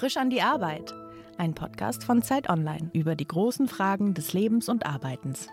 [0.00, 0.94] Frisch an die Arbeit.
[1.36, 5.48] Ein Podcast von Zeit Online über die großen Fragen des Lebens und Arbeitens.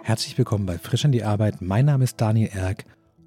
[0.00, 1.60] Herzlich willkommen bei Frisch an die Arbeit.
[1.60, 2.84] Mein Name ist Daniel Erck.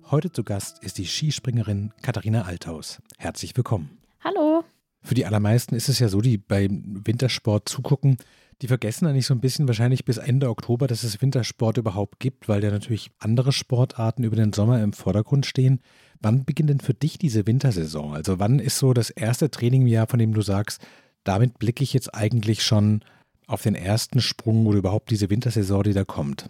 [0.09, 3.01] Heute zu Gast ist die Skispringerin Katharina Althaus.
[3.17, 3.97] Herzlich willkommen.
[4.23, 4.63] Hallo.
[5.01, 8.15] Für die allermeisten ist es ja so, die beim Wintersport zugucken,
[8.61, 12.47] die vergessen eigentlich so ein bisschen wahrscheinlich bis Ende Oktober, dass es Wintersport überhaupt gibt,
[12.47, 15.81] weil ja natürlich andere Sportarten über den Sommer im Vordergrund stehen.
[16.21, 18.13] Wann beginnt denn für dich diese Wintersaison?
[18.13, 20.85] Also wann ist so das erste Training im Jahr, von dem du sagst,
[21.23, 23.03] damit blicke ich jetzt eigentlich schon
[23.47, 26.49] auf den ersten Sprung oder überhaupt diese Wintersaison, die da kommt?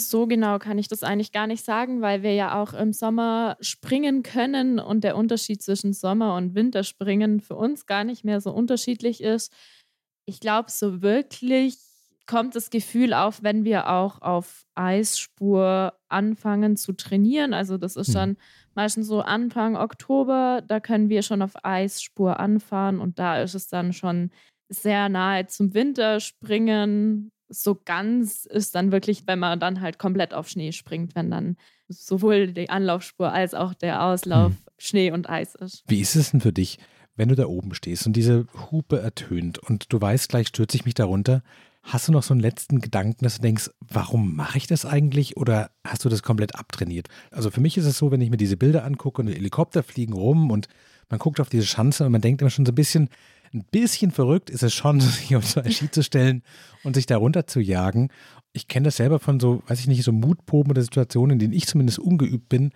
[0.00, 3.56] So genau kann ich das eigentlich gar nicht sagen, weil wir ja auch im Sommer
[3.60, 8.52] springen können und der Unterschied zwischen Sommer- und Winterspringen für uns gar nicht mehr so
[8.52, 9.52] unterschiedlich ist.
[10.28, 11.78] Ich glaube, so wirklich
[12.26, 17.54] kommt das Gefühl auf, wenn wir auch auf Eisspur anfangen zu trainieren.
[17.54, 18.14] Also das ist hm.
[18.14, 18.36] dann
[18.74, 23.68] meistens so Anfang Oktober, da können wir schon auf Eisspur anfahren und da ist es
[23.68, 24.30] dann schon
[24.68, 27.32] sehr nahe zum Winterspringen.
[27.48, 31.56] So ganz ist dann wirklich, wenn man dann halt komplett auf Schnee springt, wenn dann
[31.88, 34.58] sowohl die Anlaufspur als auch der Auslauf hm.
[34.76, 35.84] Schnee und Eis ist.
[35.86, 36.78] Wie ist es denn für dich,
[37.18, 40.84] wenn du da oben stehst und diese Hupe ertönt und du weißt, gleich stürze ich
[40.84, 41.42] mich darunter,
[41.82, 45.36] hast du noch so einen letzten Gedanken, dass du denkst, warum mache ich das eigentlich
[45.36, 47.08] oder hast du das komplett abtrainiert?
[47.30, 49.82] Also für mich ist es so, wenn ich mir diese Bilder angucke und die Helikopter
[49.82, 50.68] fliegen rum und
[51.08, 53.08] man guckt auf diese Schanze und man denkt immer schon so ein bisschen,
[53.52, 56.42] ein bisschen verrückt ist es schon, sich auf so ein Ski zu stellen
[56.84, 58.10] und sich da runter zu jagen.
[58.52, 61.52] Ich kenne das selber von so, weiß ich nicht, so Mutproben oder Situationen, in denen
[61.52, 62.70] ich zumindest ungeübt bin,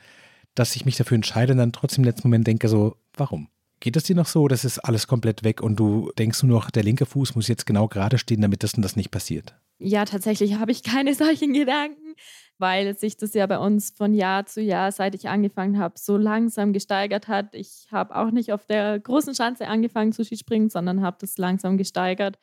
[0.55, 3.48] dass ich mich dafür entscheide und dann trotzdem im letzten Moment denke so, warum?
[3.83, 6.71] Geht es dir noch so, dass ist alles komplett weg und du denkst nur noch,
[6.71, 9.57] der linke Fuß muss jetzt genau gerade stehen, damit das und das nicht passiert?
[9.81, 12.15] Ja, tatsächlich habe ich keine solchen Gedanken,
[12.59, 16.17] weil sich das ja bei uns von Jahr zu Jahr, seit ich angefangen habe, so
[16.17, 17.57] langsam gesteigert hat.
[17.57, 21.77] Ich habe auch nicht auf der großen Schanze angefangen zu Skispringen, sondern habe das langsam
[21.77, 22.39] gesteigert.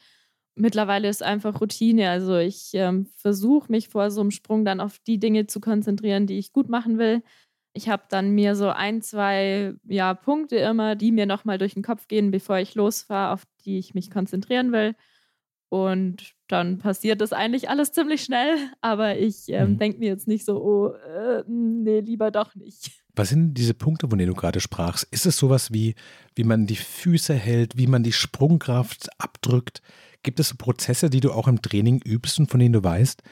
[0.56, 2.10] Mittlerweile ist einfach Routine.
[2.10, 6.28] Also ich ähm, versuche mich vor so einem Sprung dann auf die Dinge zu konzentrieren,
[6.28, 7.24] die ich gut machen will.
[7.80, 11.84] Ich habe dann mir so ein, zwei ja, Punkte immer, die mir nochmal durch den
[11.84, 14.96] Kopf gehen, bevor ich losfahre, auf die ich mich konzentrieren will.
[15.70, 19.78] Und dann passiert das eigentlich alles ziemlich schnell, aber ich ähm, mhm.
[19.78, 22.92] denke mir jetzt nicht so, oh, äh, nee, lieber doch nicht.
[23.16, 25.08] Was sind diese Punkte, von denen du gerade sprachst?
[25.12, 25.96] Ist es sowas wie,
[26.36, 29.82] wie man die Füße hält, wie man die Sprungkraft abdrückt?
[30.22, 33.24] Gibt es so Prozesse, die du auch im Training übst und von denen du weißt,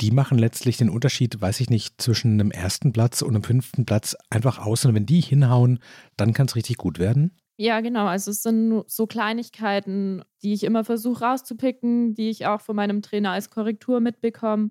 [0.00, 3.84] die machen letztlich den Unterschied, weiß ich nicht, zwischen einem ersten Platz und einem fünften
[3.84, 4.84] Platz einfach aus.
[4.84, 5.78] Und wenn die hinhauen,
[6.16, 7.32] dann kann es richtig gut werden.
[7.56, 8.06] Ja, genau.
[8.06, 13.02] Also es sind so Kleinigkeiten, die ich immer versuche rauszupicken, die ich auch von meinem
[13.02, 14.70] Trainer als Korrektur mitbekomme.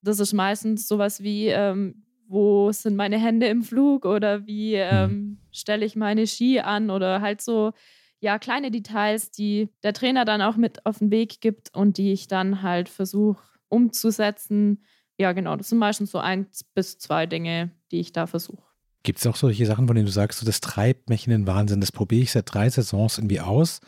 [0.00, 4.82] Das ist meistens sowas wie, ähm, wo sind meine Hände im Flug oder wie mhm.
[4.82, 5.38] ähm, hm.
[5.52, 7.72] stelle ich meine Ski an oder halt so,
[8.20, 12.12] ja, kleine Details, die der Trainer dann auch mit auf den Weg gibt und die
[12.12, 14.84] ich dann halt versuche umzusetzen.
[15.18, 18.62] Ja, genau, das sind meistens so eins bis zwei Dinge, die ich da versuche.
[19.02, 21.46] Gibt es auch solche Sachen, von denen du sagst, so, das treibt mich in den
[21.46, 23.80] Wahnsinn, das probiere ich seit drei Saisons irgendwie aus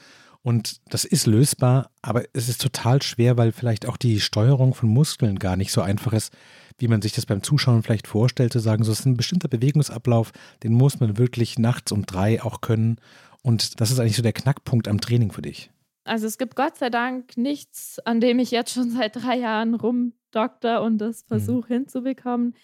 [0.43, 4.89] und das ist lösbar, aber es ist total schwer, weil vielleicht auch die Steuerung von
[4.89, 6.33] Muskeln gar nicht so einfach ist,
[6.79, 10.33] wie man sich das beim Zuschauen vielleicht vorstellt, zu sagen, so ist ein bestimmter Bewegungsablauf,
[10.63, 12.97] den muss man wirklich nachts um drei auch können
[13.43, 15.71] und das ist eigentlich so der Knackpunkt am Training für dich.
[16.05, 19.75] Also es gibt Gott sei Dank nichts, an dem ich jetzt schon seit drei Jahren
[19.75, 21.29] rumdokter und das mhm.
[21.29, 21.77] versuche mhm.
[21.77, 22.55] hinzubekommen.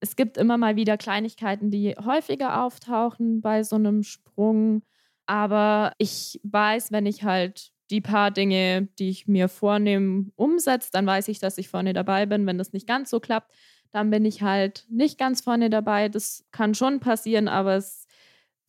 [0.00, 4.82] Es gibt immer mal wieder Kleinigkeiten, die häufiger auftauchen bei so einem Sprung.
[5.26, 11.06] Aber ich weiß, wenn ich halt die paar Dinge, die ich mir vornehme, umsetze, dann
[11.06, 12.46] weiß ich, dass ich vorne dabei bin.
[12.46, 13.52] Wenn das nicht ganz so klappt,
[13.90, 16.08] dann bin ich halt nicht ganz vorne dabei.
[16.08, 18.06] Das kann schon passieren, aber es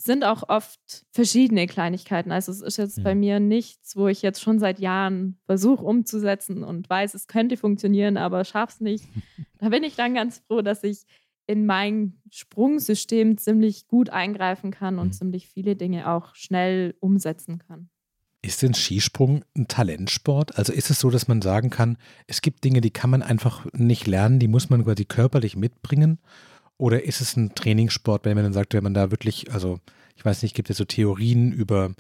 [0.02, 2.32] sind auch oft verschiedene Kleinigkeiten.
[2.32, 3.04] Also es ist jetzt ja.
[3.04, 3.20] bei mhm.
[3.20, 8.16] mir nichts, wo ich jetzt schon seit Jahren versuche umzusetzen und weiß, es könnte funktionieren,
[8.16, 9.06] aber schaffe es nicht.
[9.60, 11.06] da bin ich dann ganz froh, dass ich
[11.48, 15.14] in mein Sprungsystem ziemlich gut eingreifen kann und mhm.
[15.14, 17.90] ziemlich viele Dinge auch schnell umsetzen kann.
[18.42, 20.58] Ist denn Skisprung ein Talentsport?
[20.58, 23.66] Also ist es so, dass man sagen kann, es gibt Dinge, die kann man einfach
[23.74, 26.20] nicht lernen, die muss man quasi körperlich mitbringen?
[26.80, 29.80] Oder ist es ein Trainingssport, wenn man dann sagt, wenn man da wirklich, also
[30.16, 31.92] ich weiß nicht, gibt es so Theorien über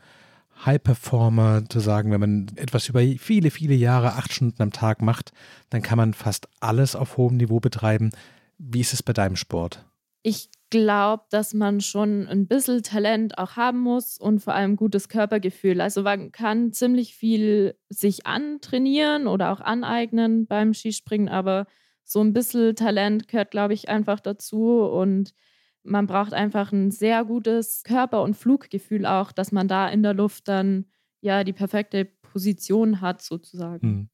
[0.65, 5.01] High Performer zu sagen, wenn man etwas über viele, viele Jahre, acht Stunden am Tag
[5.01, 5.33] macht,
[5.69, 8.11] dann kann man fast alles auf hohem Niveau betreiben.
[8.57, 9.85] Wie ist es bei deinem Sport?
[10.23, 15.09] Ich glaube, dass man schon ein bisschen Talent auch haben muss und vor allem gutes
[15.09, 15.81] Körpergefühl.
[15.81, 21.67] Also man kann ziemlich viel sich antrainieren oder auch aneignen beim Skispringen, aber
[22.09, 24.79] so ein bisschen Talent gehört, glaube ich, einfach dazu.
[24.81, 25.33] Und
[25.83, 30.15] man braucht einfach ein sehr gutes Körper- und Fluggefühl auch, dass man da in der
[30.15, 30.85] Luft dann
[31.21, 33.87] ja die perfekte Position hat sozusagen.
[33.87, 34.09] Hm.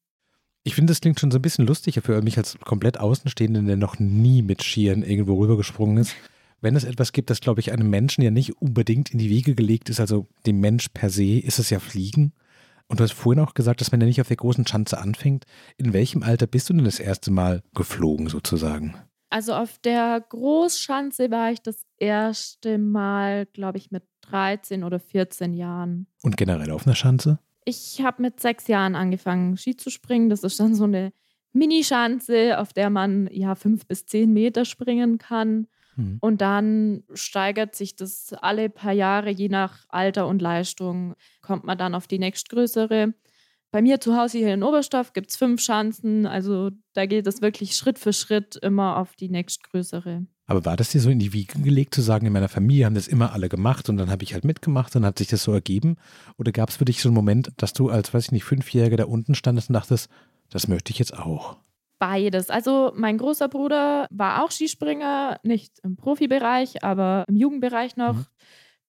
[0.62, 3.76] Ich finde, das klingt schon so ein bisschen lustiger für mich als komplett Außenstehenden, der
[3.76, 6.14] noch nie mit Skiern irgendwo rübergesprungen ist.
[6.60, 9.54] Wenn es etwas gibt, das, glaube ich, einem Menschen ja nicht unbedingt in die Wege
[9.54, 12.32] gelegt ist, also dem Mensch per se, ist es ja Fliegen.
[12.88, 15.44] Und du hast vorhin auch gesagt, dass man ja nicht auf der großen Schanze anfängt.
[15.76, 18.94] In welchem Alter bist du denn das erste Mal geflogen sozusagen?
[19.28, 25.52] Also auf der Großschanze war ich das erste Mal, glaube ich, mit 13 oder 14
[25.52, 26.06] Jahren.
[26.22, 27.40] Und generell auf einer Schanze?
[27.64, 30.30] Ich habe mit sechs Jahren angefangen, Ski zu springen.
[30.30, 31.12] Das ist dann so eine
[31.52, 35.66] Minischanze, auf der man ja fünf bis zehn Meter springen kann.
[35.96, 36.18] Mhm.
[36.20, 41.76] Und dann steigert sich das alle paar Jahre, je nach Alter und Leistung, kommt man
[41.76, 43.14] dann auf die nächstgrößere.
[43.70, 46.26] Bei mir zu Hause hier in Oberstoff gibt es fünf Schanzen.
[46.26, 50.26] Also da geht es wirklich Schritt für Schritt immer auf die nächstgrößere.
[50.46, 52.94] Aber war das dir so in die Wiege gelegt, zu sagen, in meiner Familie haben
[52.94, 55.52] das immer alle gemacht und dann habe ich halt mitgemacht und hat sich das so
[55.52, 55.96] ergeben?
[56.38, 58.96] Oder gab es für dich so einen Moment, dass du als, weiß ich nicht, Fünfjähriger
[58.96, 60.08] da unten standest und dachtest,
[60.50, 61.56] das möchte ich jetzt auch?
[61.98, 62.50] Beides.
[62.50, 68.14] Also mein großer Bruder war auch Skispringer, nicht im Profibereich, aber im Jugendbereich noch.
[68.14, 68.26] Mhm.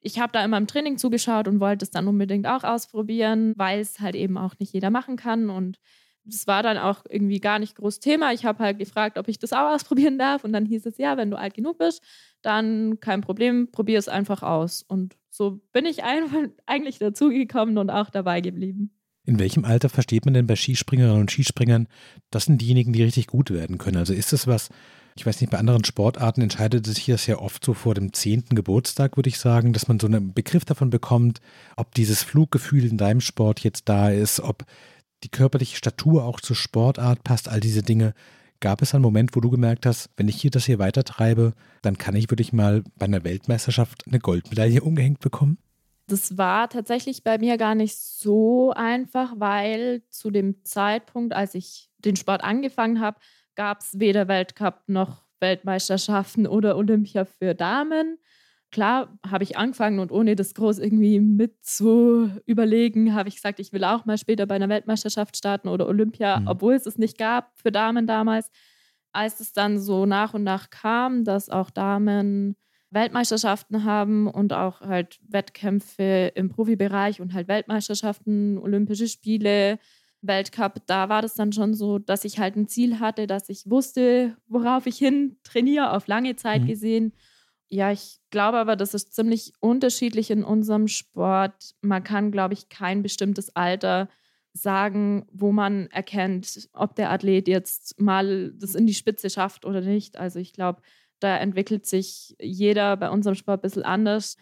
[0.01, 3.79] Ich habe da immer im Training zugeschaut und wollte es dann unbedingt auch ausprobieren, weil
[3.79, 5.49] es halt eben auch nicht jeder machen kann.
[5.49, 5.79] Und
[6.25, 8.33] das war dann auch irgendwie gar nicht groß Thema.
[8.33, 10.43] Ich habe halt gefragt, ob ich das auch ausprobieren darf.
[10.43, 12.03] Und dann hieß es, ja, wenn du alt genug bist,
[12.41, 14.83] dann kein Problem, probier es einfach aus.
[14.83, 16.03] Und so bin ich
[16.65, 18.96] eigentlich dazugekommen und auch dabei geblieben.
[19.27, 21.89] In welchem Alter versteht man denn bei Skispringerinnen und Skispringern,
[22.31, 23.97] das sind diejenigen, die richtig gut werden können?
[23.97, 24.69] Also ist das was,
[25.17, 28.55] ich weiß nicht, bei anderen Sportarten entscheidet sich das ja oft so vor dem zehnten
[28.55, 31.41] Geburtstag, würde ich sagen, dass man so einen Begriff davon bekommt,
[31.75, 34.63] ob dieses Fluggefühl in deinem Sport jetzt da ist, ob
[35.25, 38.13] die körperliche Statur auch zur Sportart passt, all diese Dinge.
[38.61, 41.97] Gab es einen Moment, wo du gemerkt hast, wenn ich hier das hier weitertreibe, dann
[41.97, 45.57] kann ich wirklich mal bei einer Weltmeisterschaft eine Goldmedaille umgehängt bekommen?
[46.09, 51.89] Das war tatsächlich bei mir gar nicht so einfach, weil zu dem Zeitpunkt, als ich
[51.97, 53.19] den Sport angefangen habe,
[53.55, 58.17] gab es weder Weltcup noch Weltmeisterschaften oder Olympia für Damen.
[58.71, 63.59] Klar, habe ich angefangen und ohne das groß irgendwie mit zu überlegen, habe ich gesagt,
[63.59, 66.47] ich will auch mal später bei einer Weltmeisterschaft starten oder Olympia, mhm.
[66.47, 68.49] obwohl es es nicht gab für Damen damals.
[69.13, 72.55] Als es dann so nach und nach kam, dass auch Damen
[72.89, 79.79] Weltmeisterschaften haben und auch halt Wettkämpfe im Profibereich und halt Weltmeisterschaften, Olympische Spiele,
[80.21, 83.69] Weltcup, da war das dann schon so, dass ich halt ein Ziel hatte, dass ich
[83.69, 86.67] wusste, worauf ich hin trainiere, auf lange Zeit mhm.
[86.67, 87.13] gesehen.
[87.69, 91.75] Ja, ich glaube aber, das ist ziemlich unterschiedlich in unserem Sport.
[91.81, 94.09] Man kann, glaube ich, kein bestimmtes Alter
[94.53, 99.81] sagen, wo man erkennt, ob der Athlet jetzt mal das in die Spitze schafft oder
[99.81, 100.17] nicht.
[100.17, 100.81] Also ich glaube,
[101.19, 104.37] da entwickelt sich jeder bei unserem Sport ein bisschen anders.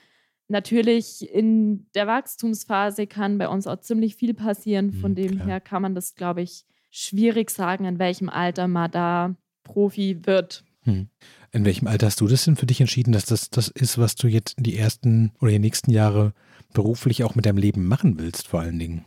[0.47, 4.93] Natürlich in der Wachstumsphase kann bei uns auch ziemlich viel passieren.
[4.93, 5.47] Von mhm, dem klar.
[5.47, 10.63] her kann man das, glaube ich, schwierig sagen, in welchem Alter man da Profi wird.
[10.83, 11.09] Hm.
[11.51, 14.15] In welchem Alter hast du das denn für dich entschieden, dass das das ist, was
[14.15, 16.33] du jetzt in die ersten oder die nächsten Jahre
[16.73, 19.05] beruflich auch mit deinem Leben machen willst, vor allen Dingen?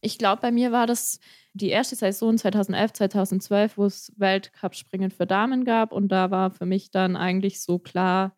[0.00, 1.18] Ich glaube, bei mir war das
[1.52, 5.92] die erste Saison 2011, 2012, wo es Weltcup-Springen für Damen gab.
[5.92, 8.36] Und da war für mich dann eigentlich so klar,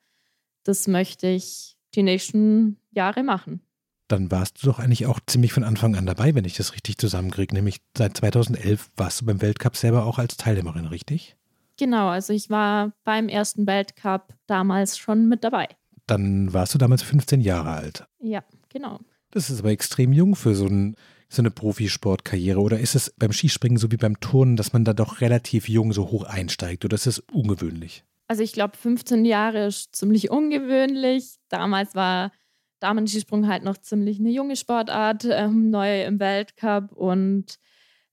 [0.65, 3.61] das möchte ich die nächsten Jahre machen.
[4.09, 6.99] Dann warst du doch eigentlich auch ziemlich von Anfang an dabei, wenn ich das richtig
[6.99, 7.55] zusammenkriege.
[7.55, 11.37] Nämlich seit 2011 warst du beim Weltcup selber auch als Teilnehmerin, richtig?
[11.79, 15.69] Genau, also ich war beim ersten Weltcup damals schon mit dabei.
[16.07, 18.07] Dann warst du damals 15 Jahre alt.
[18.19, 19.01] Ja, genau.
[19.31, 20.95] Das ist aber extrem jung für so ein
[21.35, 22.61] so eine Profisportkarriere?
[22.61, 25.93] Oder ist es beim Skispringen so wie beim Turnen, dass man da doch relativ jung
[25.93, 26.85] so hoch einsteigt?
[26.85, 28.05] Oder ist es ungewöhnlich?
[28.29, 31.37] Also ich glaube, 15 Jahre ist ziemlich ungewöhnlich.
[31.49, 32.33] Damals war
[32.81, 37.59] Damen-Skisprung halt noch ziemlich eine junge Sportart, ähm, neu im Weltcup und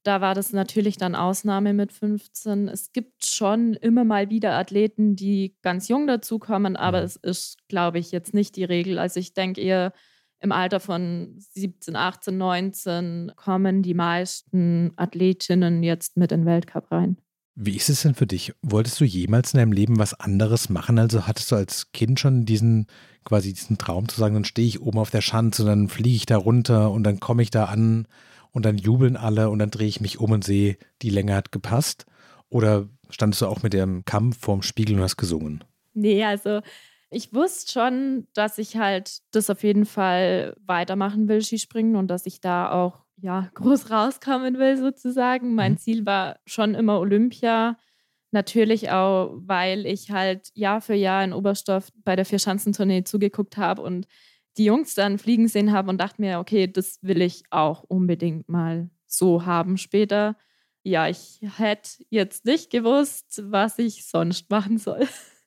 [0.03, 2.69] da war das natürlich dann Ausnahme mit 15.
[2.69, 7.05] Es gibt schon immer mal wieder Athleten, die ganz jung dazukommen, aber mhm.
[7.05, 8.97] es ist, glaube ich, jetzt nicht die Regel.
[8.97, 9.91] Also ich denke eher,
[10.41, 16.91] im Alter von 17, 18, 19 kommen die meisten Athletinnen jetzt mit in den Weltcup
[16.91, 17.17] rein.
[17.55, 18.53] Wie ist es denn für dich?
[18.61, 20.97] Wolltest du jemals in deinem Leben was anderes machen?
[20.97, 22.87] Also hattest du als Kind schon diesen
[23.25, 26.15] quasi diesen Traum zu sagen, dann stehe ich oben auf der Schanze und dann fliege
[26.15, 28.07] ich da runter und dann komme ich da an
[28.51, 31.51] und dann jubeln alle und dann drehe ich mich um und sehe, die Länge hat
[31.51, 32.05] gepasst?
[32.49, 35.63] Oder standest du auch mit dem Kampf vorm Spiegel und hast gesungen?
[35.93, 36.61] Nee, also
[37.09, 42.25] ich wusste schon, dass ich halt das auf jeden Fall weitermachen will, Skispringen, und dass
[42.25, 45.55] ich da auch ja, groß rauskommen will, sozusagen.
[45.55, 45.77] Mein mhm.
[45.77, 47.77] Ziel war schon immer Olympia.
[48.31, 53.81] Natürlich auch, weil ich halt Jahr für Jahr in Oberstoff bei der Vierschanzentournee zugeguckt habe
[53.81, 54.05] und
[54.57, 58.49] die Jungs dann fliegen sehen habe und dachte mir, okay, das will ich auch unbedingt
[58.49, 60.35] mal so haben später.
[60.83, 65.07] Ja, ich hätte jetzt nicht gewusst, was ich sonst machen soll.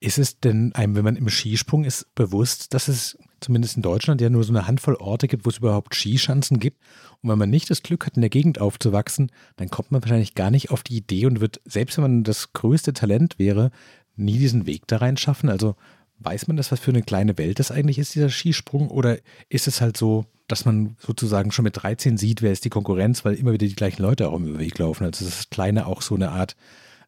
[0.00, 4.20] Ist es denn einem, wenn man im Skisprung ist, bewusst, dass es zumindest in Deutschland
[4.22, 6.78] ja nur so eine Handvoll Orte gibt, wo es überhaupt Skischanzen gibt?
[7.20, 10.34] Und wenn man nicht das Glück hat, in der Gegend aufzuwachsen, dann kommt man wahrscheinlich
[10.34, 13.70] gar nicht auf die Idee und wird, selbst wenn man das größte Talent wäre,
[14.16, 15.50] nie diesen Weg da rein schaffen.
[15.50, 15.76] Also
[16.18, 18.88] weiß man das, was für eine kleine Welt das eigentlich ist, dieser Skisprung?
[18.88, 19.18] Oder
[19.50, 23.24] ist es halt so, dass man sozusagen schon mit 13 sieht, wer ist die Konkurrenz,
[23.26, 25.04] weil immer wieder die gleichen Leute auch im Weg laufen?
[25.04, 26.56] Also dass das Kleine auch so eine Art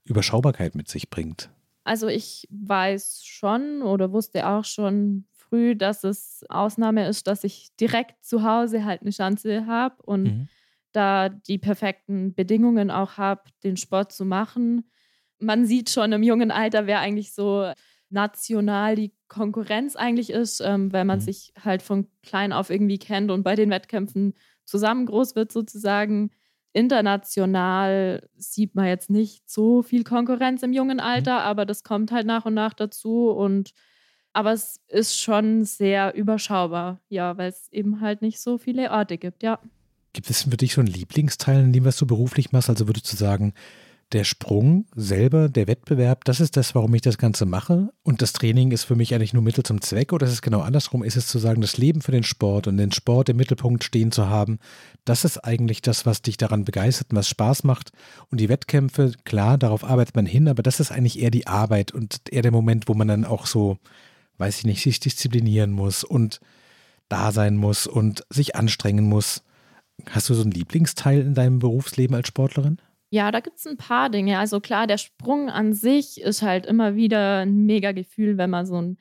[0.04, 1.48] Überschaubarkeit mit sich bringt.
[1.84, 7.74] Also ich weiß schon oder wusste auch schon früh, dass es Ausnahme ist, dass ich
[7.78, 10.48] direkt zu Hause halt eine Chance habe und mhm.
[10.92, 14.90] da die perfekten Bedingungen auch habe, den Sport zu machen.
[15.38, 17.70] Man sieht schon im jungen Alter, wer eigentlich so
[18.08, 21.22] national die Konkurrenz eigentlich ist, ähm, weil man mhm.
[21.22, 24.34] sich halt von klein auf irgendwie kennt und bei den Wettkämpfen
[24.64, 26.30] zusammen groß wird sozusagen
[26.72, 31.04] international sieht man jetzt nicht so viel Konkurrenz im jungen mhm.
[31.04, 31.46] Alter, mhm.
[31.46, 33.72] aber das kommt halt nach und nach dazu und
[34.34, 39.18] aber es ist schon sehr überschaubar, ja, weil es eben halt nicht so viele Orte
[39.18, 39.58] gibt, ja.
[40.14, 42.70] Gibt es für dich so einen Lieblingsteil, in dem was du beruflich machst?
[42.70, 43.52] Also würdest du sagen,
[44.12, 47.92] der Sprung selber, der Wettbewerb, das ist das, warum ich das Ganze mache.
[48.02, 50.12] Und das Training ist für mich eigentlich nur Mittel zum Zweck.
[50.12, 51.02] Oder ist es genau andersrum?
[51.02, 54.12] Ist es zu sagen, das Leben für den Sport und den Sport im Mittelpunkt stehen
[54.12, 54.58] zu haben,
[55.04, 57.92] das ist eigentlich das, was dich daran begeistert und was Spaß macht.
[58.30, 61.92] Und die Wettkämpfe, klar, darauf arbeitet man hin, aber das ist eigentlich eher die Arbeit
[61.92, 63.78] und eher der Moment, wo man dann auch so,
[64.38, 66.40] weiß ich nicht, sich disziplinieren muss und
[67.08, 69.42] da sein muss und sich anstrengen muss.
[70.10, 72.78] Hast du so einen Lieblingsteil in deinem Berufsleben als Sportlerin?
[73.12, 74.38] Ja, da gibt es ein paar Dinge.
[74.38, 78.64] Also klar, der Sprung an sich ist halt immer wieder ein mega Gefühl, wenn man
[78.64, 78.96] so einen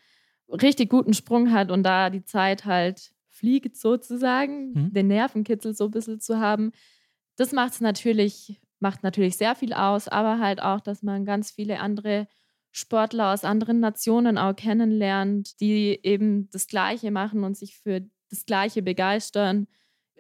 [0.50, 4.94] richtig guten Sprung hat und da die Zeit halt fliegt sozusagen, mhm.
[4.94, 6.74] den Nervenkitzel so ein bisschen zu haben.
[7.38, 11.80] Das macht natürlich, macht natürlich sehr viel aus, aber halt auch, dass man ganz viele
[11.80, 12.27] andere
[12.72, 18.46] Sportler aus anderen Nationen auch kennenlernt, die eben das Gleiche machen und sich für das
[18.46, 19.68] Gleiche begeistern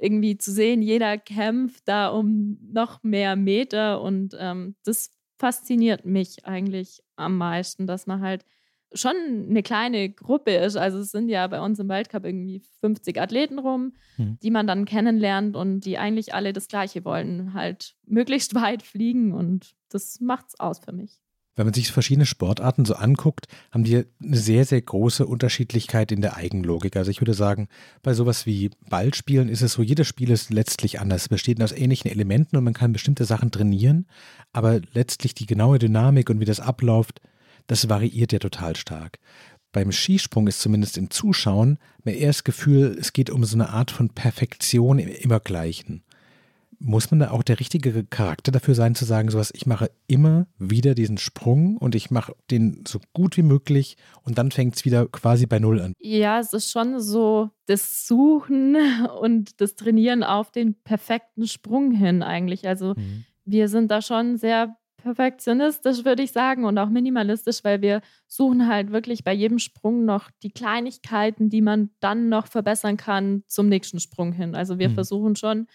[0.01, 6.45] irgendwie zu sehen, jeder kämpft da um noch mehr Meter und ähm, das fasziniert mich
[6.45, 8.43] eigentlich am meisten, dass man halt
[8.93, 9.15] schon
[9.49, 10.75] eine kleine Gruppe ist.
[10.75, 14.37] Also es sind ja bei uns im Weltcup irgendwie 50 Athleten rum, mhm.
[14.41, 19.33] die man dann kennenlernt und die eigentlich alle das Gleiche wollen, halt möglichst weit fliegen
[19.33, 21.20] und das macht's aus für mich
[21.55, 26.21] wenn man sich verschiedene Sportarten so anguckt, haben die eine sehr, sehr große Unterschiedlichkeit in
[26.21, 26.95] der Eigenlogik.
[26.95, 27.67] Also ich würde sagen,
[28.03, 31.23] bei sowas wie Ballspielen ist es so, jedes Spiel ist letztlich anders.
[31.23, 34.07] Es besteht aus ähnlichen Elementen und man kann bestimmte Sachen trainieren,
[34.53, 37.21] aber letztlich die genaue Dynamik und wie das abläuft,
[37.67, 39.19] das variiert ja total stark.
[39.73, 43.69] Beim Skisprung ist zumindest im Zuschauen mir eher das Gefühl, es geht um so eine
[43.69, 46.03] Art von Perfektion im Immergleichen
[46.83, 50.47] muss man da auch der richtige Charakter dafür sein, zu sagen, sowas, ich mache immer
[50.57, 54.85] wieder diesen Sprung und ich mache den so gut wie möglich und dann fängt es
[54.85, 55.93] wieder quasi bei Null an.
[55.99, 58.75] Ja, es ist schon so das Suchen
[59.21, 62.67] und das Trainieren auf den perfekten Sprung hin eigentlich.
[62.67, 63.25] Also mhm.
[63.45, 68.67] wir sind da schon sehr perfektionistisch, würde ich sagen, und auch minimalistisch, weil wir suchen
[68.67, 73.67] halt wirklich bei jedem Sprung noch die Kleinigkeiten, die man dann noch verbessern kann zum
[73.67, 74.55] nächsten Sprung hin.
[74.55, 74.93] Also wir mhm.
[74.93, 75.67] versuchen schon,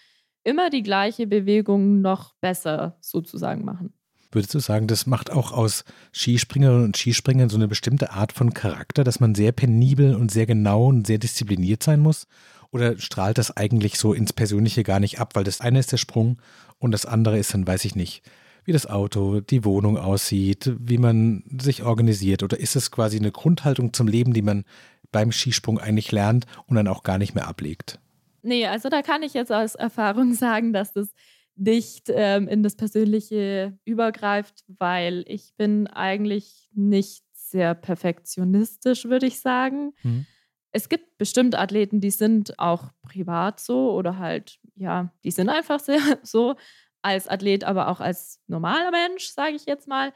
[0.47, 3.93] immer die gleiche Bewegung noch besser sozusagen machen.
[4.31, 8.53] Würdest du sagen, das macht auch aus Skispringerinnen und Skispringern so eine bestimmte Art von
[8.53, 12.27] Charakter, dass man sehr penibel und sehr genau und sehr diszipliniert sein muss?
[12.71, 15.35] Oder strahlt das eigentlich so ins Persönliche gar nicht ab?
[15.35, 16.37] Weil das eine ist der Sprung
[16.79, 18.21] und das andere ist dann, weiß ich nicht,
[18.63, 22.43] wie das Auto, die Wohnung aussieht, wie man sich organisiert.
[22.43, 24.65] Oder ist es quasi eine Grundhaltung zum Leben, die man
[25.11, 27.99] beim Skisprung eigentlich lernt und dann auch gar nicht mehr ablegt?
[28.47, 31.13] Nee, also da kann ich jetzt aus Erfahrung sagen, dass das
[31.55, 39.41] nicht ähm, in das Persönliche übergreift, weil ich bin eigentlich nicht sehr perfektionistisch, würde ich
[39.41, 39.93] sagen.
[40.03, 40.25] Mhm.
[40.71, 45.79] Es gibt bestimmt Athleten, die sind auch privat so oder halt, ja, die sind einfach
[45.79, 46.55] sehr so
[47.01, 50.13] als Athlet, aber auch als normaler Mensch, sage ich jetzt mal.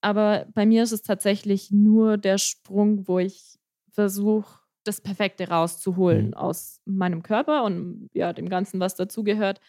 [0.00, 3.58] Aber bei mir ist es tatsächlich nur der Sprung, wo ich
[3.90, 6.34] versuche, das Perfekte rauszuholen mhm.
[6.34, 9.60] aus meinem Körper und ja, dem Ganzen, was dazugehört.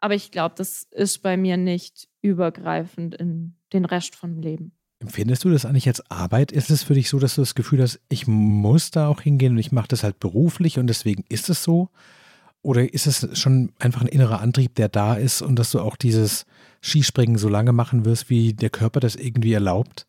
[0.00, 4.72] Aber ich glaube, das ist bei mir nicht übergreifend in den Rest vom Leben.
[5.00, 6.52] Empfindest du das eigentlich als Arbeit?
[6.52, 9.52] Ist es für dich so, dass du das Gefühl hast, ich muss da auch hingehen
[9.52, 11.88] und ich mache das halt beruflich und deswegen ist es so?
[12.62, 15.96] Oder ist es schon einfach ein innerer Antrieb, der da ist und dass du auch
[15.96, 16.44] dieses
[16.82, 20.06] Skispringen so lange machen wirst, wie der Körper das irgendwie erlaubt?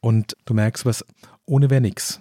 [0.00, 1.04] Und du merkst, was
[1.46, 2.20] ohne wäre nichts.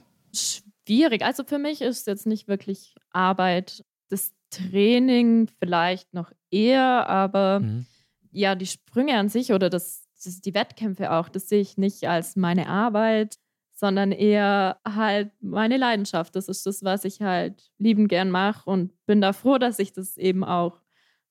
[0.91, 1.23] Schwierig.
[1.23, 3.85] Also für mich ist es jetzt nicht wirklich Arbeit.
[4.09, 7.85] Das Training vielleicht noch eher, aber mhm.
[8.31, 12.09] ja, die Sprünge an sich oder das, das, die Wettkämpfe auch, das sehe ich nicht
[12.09, 13.37] als meine Arbeit,
[13.71, 16.35] sondern eher halt meine Leidenschaft.
[16.35, 19.93] Das ist das, was ich halt liebend gern mache und bin da froh, dass ich
[19.93, 20.81] das eben auch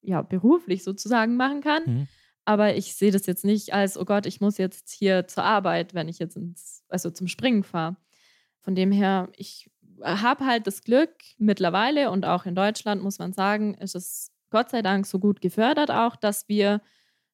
[0.01, 1.83] ja, beruflich sozusagen machen kann.
[1.85, 2.09] Mhm.
[2.47, 5.93] Aber ich sehe das jetzt nicht als, oh Gott, ich muss jetzt hier zur Arbeit,
[5.93, 7.97] wenn ich jetzt ins, also zum Springen fahre.
[8.61, 9.71] Von dem her, ich
[10.03, 14.71] habe halt das Glück mittlerweile und auch in Deutschland, muss man sagen, ist es Gott
[14.71, 16.81] sei Dank so gut gefördert auch, dass wir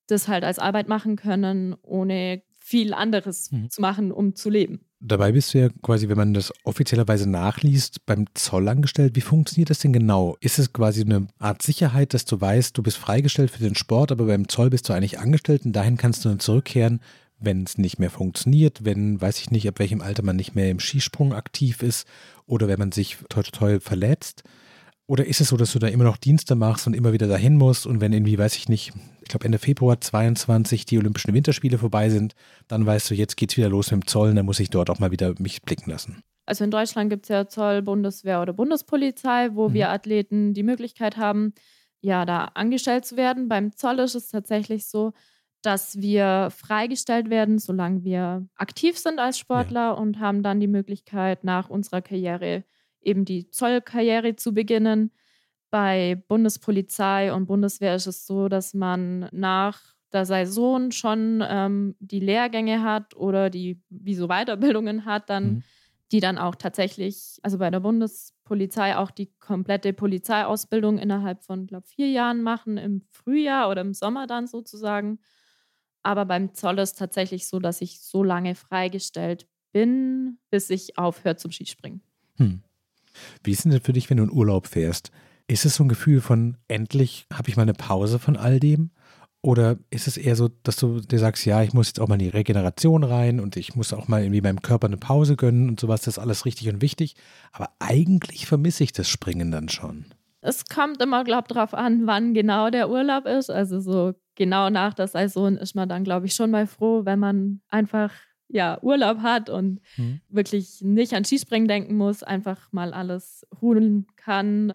[0.07, 3.71] das halt als Arbeit machen können, ohne viel anderes mhm.
[3.71, 4.81] zu machen, um zu leben.
[4.99, 9.15] Dabei bist du ja quasi, wenn man das offiziellerweise nachliest, beim Zoll angestellt.
[9.15, 10.37] Wie funktioniert das denn genau?
[10.41, 14.11] Ist es quasi eine Art Sicherheit, dass du weißt, du bist freigestellt für den Sport,
[14.11, 17.01] aber beim Zoll bist du eigentlich angestellt und dahin kannst du dann zurückkehren,
[17.39, 20.71] wenn es nicht mehr funktioniert, wenn, weiß ich nicht, ab welchem Alter man nicht mehr
[20.71, 22.07] im Skisprung aktiv ist
[22.47, 24.43] oder wenn man sich toll, toll verletzt.
[25.09, 27.57] Oder ist es so, dass du da immer noch Dienste machst und immer wieder dahin
[27.57, 31.79] musst und wenn irgendwie, weiß ich nicht, ich glaube Ende Februar 22 die Olympischen Winterspiele
[31.79, 32.35] vorbei sind,
[32.67, 34.99] dann weißt du, jetzt geht's wieder los mit dem Zoll, dann muss ich dort auch
[34.99, 36.23] mal wieder mich blicken lassen.
[36.45, 39.75] Also in Deutschland gibt es ja Zoll, Bundeswehr oder Bundespolizei, wo mhm.
[39.75, 41.53] wir Athleten die Möglichkeit haben,
[42.01, 43.49] ja, da angestellt zu werden.
[43.49, 45.13] Beim Zoll ist es tatsächlich so,
[45.67, 49.91] dass wir freigestellt werden, solange wir aktiv sind als Sportler ja.
[49.91, 52.63] und haben dann die Möglichkeit, nach unserer Karriere
[53.01, 55.11] eben die Zollkarriere zu beginnen.
[55.71, 59.81] Bei Bundespolizei und Bundeswehr ist es so, dass man nach
[60.13, 65.63] der Saison schon ähm, die Lehrgänge hat oder die wie so Weiterbildungen hat, dann mhm.
[66.13, 71.89] die dann auch tatsächlich, also bei der Bundespolizei auch die komplette Polizeiausbildung innerhalb von, glaube
[71.89, 75.19] vier Jahren machen, im Frühjahr oder im Sommer dann sozusagen.
[76.07, 80.99] Aber beim Zoll ist es tatsächlich so, dass ich so lange freigestellt bin, bis ich
[80.99, 82.01] aufhöre zum Skispringen.
[82.37, 82.63] Hm.
[83.43, 85.11] Wie ist denn das für dich, wenn du in Urlaub fährst?
[85.49, 88.93] Ist es so ein Gefühl von, endlich habe ich mal eine Pause von all dem?
[89.43, 92.15] Oder ist es eher so, dass du dir sagst, ja, ich muss jetzt auch mal
[92.15, 95.69] in die Regeneration rein und ich muss auch mal irgendwie meinem Körper eine Pause gönnen
[95.69, 97.17] und sowas, das ist alles richtig und wichtig.
[97.51, 100.05] Aber eigentlich vermisse ich das Springen dann schon.
[100.41, 103.51] Es kommt immer, glaube ich, darauf an, wann genau der Urlaub ist.
[103.51, 107.19] Also so genau nach der Saison ist man dann, glaube ich, schon mal froh, wenn
[107.19, 108.13] man einfach
[108.49, 110.21] ja, Urlaub hat und mhm.
[110.29, 114.73] wirklich nicht an Skispringen denken muss, einfach mal alles ruhen kann.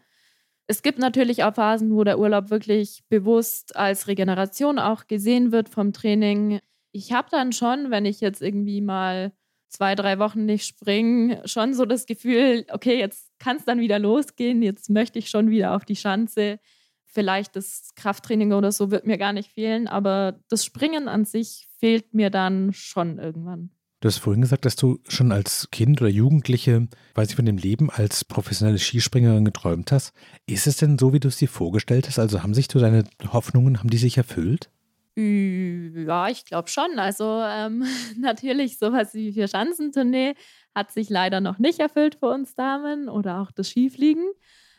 [0.68, 5.70] Es gibt natürlich auch Phasen, wo der Urlaub wirklich bewusst als Regeneration auch gesehen wird
[5.70, 6.60] vom Training.
[6.92, 9.32] Ich habe dann schon, wenn ich jetzt irgendwie mal
[9.70, 14.00] zwei, drei Wochen nicht springe, schon so das Gefühl, okay, jetzt kann es dann wieder
[14.00, 16.60] losgehen, jetzt möchte ich schon wieder auf die Schanze.
[17.14, 21.68] Vielleicht das Krafttraining oder so wird mir gar nicht fehlen, aber das Springen an sich
[21.80, 23.70] fehlt mir dann schon irgendwann.
[24.00, 27.58] Du hast vorhin gesagt, dass du schon als Kind oder Jugendliche, weiß ich, von dem
[27.58, 30.14] Leben als professionelle Skispringerin geträumt hast.
[30.48, 32.18] Ist es denn so, wie du es dir vorgestellt hast?
[32.18, 34.72] Also haben sich so deine Hoffnungen, haben die sich erfüllt?
[35.16, 36.98] Ja, ich glaube schon.
[36.98, 37.86] Also ähm,
[38.18, 40.34] natürlich sowas wie vier Schanzentournee
[40.74, 44.32] hat sich leider noch nicht erfüllt für uns Damen oder auch das Skifliegen.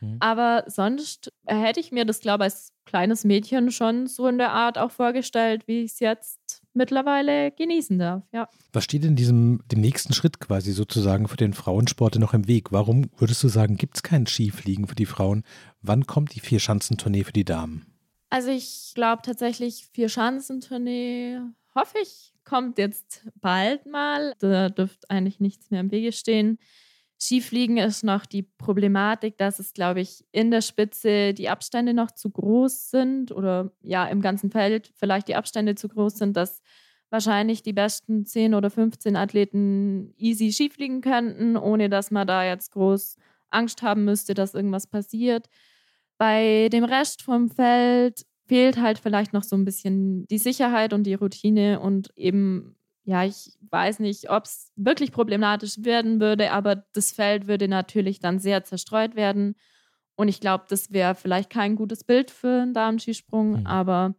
[0.02, 0.16] Mhm.
[0.20, 4.52] Aber sonst hätte ich mir das, glaube ich, als kleines Mädchen schon so in der
[4.52, 8.24] Art auch vorgestellt, wie ich es jetzt mittlerweile genießen darf.
[8.32, 8.48] Ja.
[8.72, 12.72] Was steht in diesem dem nächsten Schritt quasi sozusagen für den Frauensport noch im Weg?
[12.72, 15.44] Warum würdest du sagen, gibt es kein Skifliegen für die Frauen?
[15.80, 17.86] Wann kommt die Vierschanzentournee für die Damen?
[18.30, 21.38] Also ich glaube tatsächlich, Vierschanzentournee,
[21.74, 24.34] hoffe ich, kommt jetzt bald mal.
[24.38, 26.58] Da dürfte eigentlich nichts mehr im Wege stehen.
[27.22, 32.10] Skifliegen ist noch die Problematik, dass es, glaube ich, in der Spitze die Abstände noch
[32.10, 36.62] zu groß sind oder ja, im ganzen Feld vielleicht die Abstände zu groß sind, dass
[37.10, 42.72] wahrscheinlich die besten 10 oder 15 Athleten easy Skifliegen könnten, ohne dass man da jetzt
[42.72, 43.16] groß
[43.50, 45.48] Angst haben müsste, dass irgendwas passiert.
[46.18, 51.04] Bei dem Rest vom Feld fehlt halt vielleicht noch so ein bisschen die Sicherheit und
[51.04, 56.84] die Routine und eben ja, ich weiß nicht, ob es wirklich problematisch werden würde, aber
[56.92, 59.56] das Feld würde natürlich dann sehr zerstreut werden.
[60.14, 63.66] Und ich glaube, das wäre vielleicht kein gutes Bild für einen Damenskisprung, mhm.
[63.66, 64.14] aber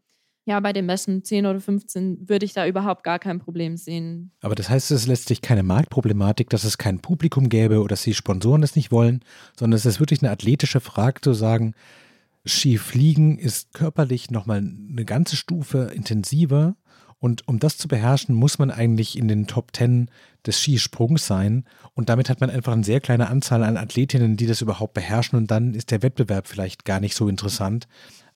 [0.45, 4.31] ja, bei den Messen 10 oder 15 würde ich da überhaupt gar kein Problem sehen.
[4.41, 8.03] Aber das heißt, es ist letztlich keine Marktproblematik, dass es kein Publikum gäbe oder dass
[8.03, 9.23] die Sponsoren das nicht wollen,
[9.57, 11.75] sondern es ist wirklich eine athletische Frage zu sagen,
[12.45, 16.75] Skifliegen ist körperlich nochmal eine ganze Stufe intensiver
[17.23, 20.09] Und um das zu beherrschen, muss man eigentlich in den Top Ten
[20.45, 21.63] des Skisprungs sein.
[21.93, 25.37] Und damit hat man einfach eine sehr kleine Anzahl an Athletinnen, die das überhaupt beherrschen.
[25.37, 27.87] Und dann ist der Wettbewerb vielleicht gar nicht so interessant,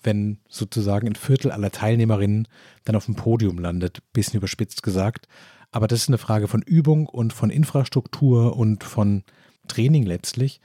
[0.03, 2.47] wenn sozusagen ein Viertel aller Teilnehmerinnen
[2.85, 5.27] dann auf dem Podium landet, bisschen überspitzt gesagt.
[5.69, 9.23] Aber das ist eine Frage von Übung und von Infrastruktur und von
[9.67, 10.61] Training letztlich.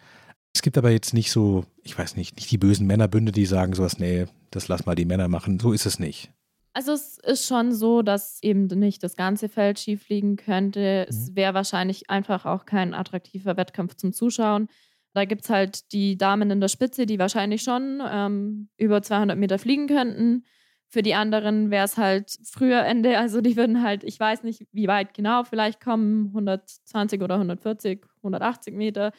[0.54, 3.74] Es gibt aber jetzt nicht so, ich weiß nicht, nicht die bösen Männerbünde, die sagen
[3.74, 5.58] sowas, nee, das lass mal die Männer machen.
[5.58, 6.30] So ist es nicht.
[6.74, 11.06] Also es ist schon so, dass eben nicht das ganze Feld schief liegen könnte.
[11.06, 11.14] Mhm.
[11.14, 14.68] Es wäre wahrscheinlich einfach auch kein attraktiver Wettkampf zum Zuschauen.
[15.14, 19.36] Da gibt es halt die Damen in der Spitze, die wahrscheinlich schon ähm, über 200
[19.36, 20.44] Meter fliegen könnten.
[20.88, 23.18] Für die anderen wäre es halt früher Ende.
[23.18, 28.06] Also die würden halt, ich weiß nicht, wie weit genau, vielleicht kommen 120 oder 140,
[28.18, 29.12] 180 Meter.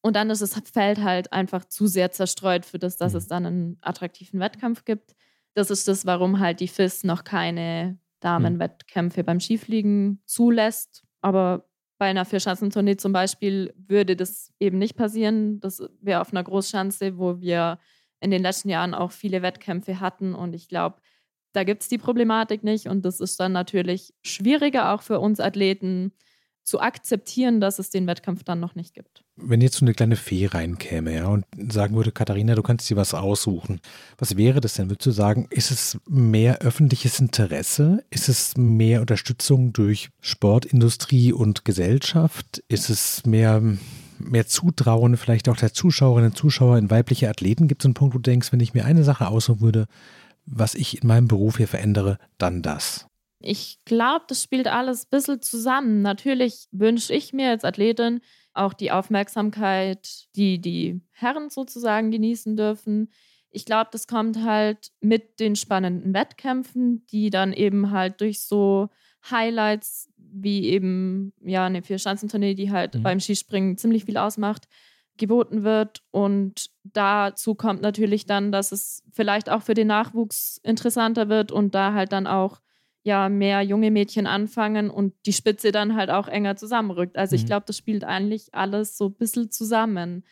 [0.00, 3.18] Und dann ist das Feld halt einfach zu sehr zerstreut für das, dass mhm.
[3.18, 5.14] es dann einen attraktiven Wettkampf gibt.
[5.54, 11.04] Das ist das, warum halt die FIS noch keine Damenwettkämpfe beim Skifliegen zulässt.
[11.20, 15.60] Aber bei einer Vierschanzentournee zum Beispiel würde das eben nicht passieren.
[15.60, 17.78] Das wäre auf einer Großschanze, wo wir
[18.20, 20.34] in den letzten Jahren auch viele Wettkämpfe hatten.
[20.34, 20.96] Und ich glaube,
[21.52, 22.88] da gibt es die Problematik nicht.
[22.88, 26.12] Und das ist dann natürlich schwieriger auch für uns Athleten,
[26.64, 29.23] zu akzeptieren, dass es den Wettkampf dann noch nicht gibt.
[29.36, 32.96] Wenn jetzt so eine kleine Fee reinkäme ja, und sagen würde, Katharina, du kannst dir
[32.96, 33.80] was aussuchen,
[34.16, 34.90] was wäre das denn?
[34.90, 38.04] Würdest du sagen, ist es mehr öffentliches Interesse?
[38.10, 42.62] Ist es mehr Unterstützung durch Sportindustrie und Gesellschaft?
[42.68, 43.60] Ist es mehr,
[44.18, 47.66] mehr Zutrauen vielleicht auch der Zuschauerinnen und Zuschauer in weibliche Athleten?
[47.66, 49.86] Gibt es einen Punkt, wo du denkst, wenn ich mir eine Sache aussuchen würde,
[50.46, 53.08] was ich in meinem Beruf hier verändere, dann das?
[53.40, 56.02] Ich glaube, das spielt alles ein bisschen zusammen.
[56.02, 58.20] Natürlich wünsche ich mir als Athletin
[58.54, 63.10] auch die Aufmerksamkeit, die die Herren sozusagen genießen dürfen.
[63.50, 68.88] Ich glaube, das kommt halt mit den spannenden Wettkämpfen, die dann eben halt durch so
[69.30, 73.02] Highlights wie eben ja eine Vierschanzentournee, die halt mhm.
[73.02, 74.66] beim Skispringen ziemlich viel ausmacht,
[75.16, 76.02] geboten wird.
[76.10, 81.74] Und dazu kommt natürlich dann, dass es vielleicht auch für den Nachwuchs interessanter wird und
[81.74, 82.60] da halt dann auch
[83.04, 87.16] ja mehr junge Mädchen anfangen und die Spitze dann halt auch enger zusammenrückt.
[87.16, 87.40] Also mhm.
[87.40, 90.24] ich glaube, das spielt eigentlich alles so ein bisschen zusammen.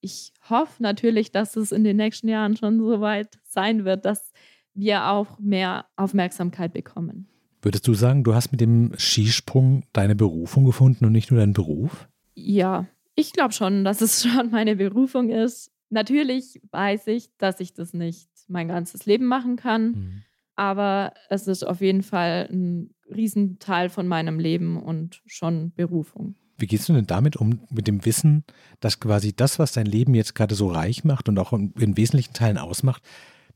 [0.00, 4.32] Ich hoffe natürlich, dass es in den nächsten Jahren schon so weit sein wird, dass
[4.74, 7.26] wir auch mehr Aufmerksamkeit bekommen.
[7.62, 11.52] Würdest du sagen, du hast mit dem Skisprung deine Berufung gefunden und nicht nur deinen
[11.52, 12.08] Beruf?
[12.34, 15.72] Ja, ich glaube schon, dass es schon meine Berufung ist.
[15.90, 19.90] Natürlich weiß ich, dass ich das nicht mein ganzes Leben machen kann.
[19.90, 20.22] Mhm
[20.60, 26.34] aber es ist auf jeden Fall ein Riesenteil von meinem Leben und schon Berufung.
[26.58, 28.44] Wie gehst du denn damit um, mit dem Wissen,
[28.78, 32.34] dass quasi das, was dein Leben jetzt gerade so reich macht und auch in, wesentlichen
[32.34, 33.02] Teilen ausmacht,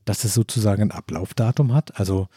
[0.03, 1.99] dass es sozusagen ein Ablaufdatum hat?
[1.99, 2.27] Also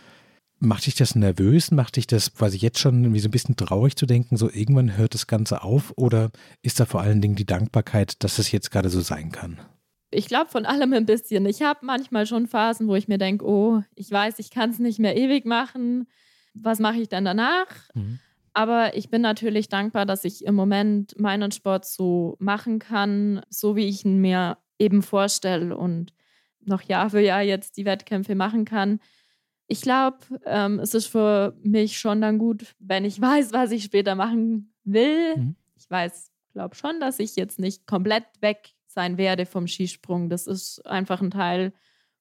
[0.58, 1.70] macht dich das nervös?
[1.70, 4.98] Macht dich das quasi jetzt schon irgendwie so ein bisschen traurig zu denken, so irgendwann
[4.98, 5.94] hört das Ganze auf?
[5.96, 9.58] Oder ist da vor allen Dingen die Dankbarkeit, dass es jetzt gerade so sein kann?
[10.10, 11.46] Ich glaube von allem ein bisschen.
[11.46, 14.78] Ich habe manchmal schon Phasen, wo ich mir denke, oh, ich weiß, ich kann es
[14.78, 16.08] nicht mehr ewig machen.
[16.54, 17.66] Was mache ich dann danach?
[17.94, 18.18] Mhm.
[18.54, 23.76] Aber ich bin natürlich dankbar, dass ich im Moment meinen Sport so machen kann, so
[23.76, 26.12] wie ich ihn mir eben vorstelle und
[26.60, 29.00] noch Jahr für Jahr jetzt die Wettkämpfe machen kann.
[29.66, 33.84] Ich glaube, ähm, es ist für mich schon dann gut, wenn ich weiß, was ich
[33.84, 35.36] später machen will.
[35.36, 35.56] Mhm.
[35.76, 40.28] Ich weiß, glaube schon, dass ich jetzt nicht komplett weg sein werde vom Skisprung.
[40.28, 41.72] Das ist einfach ein Teil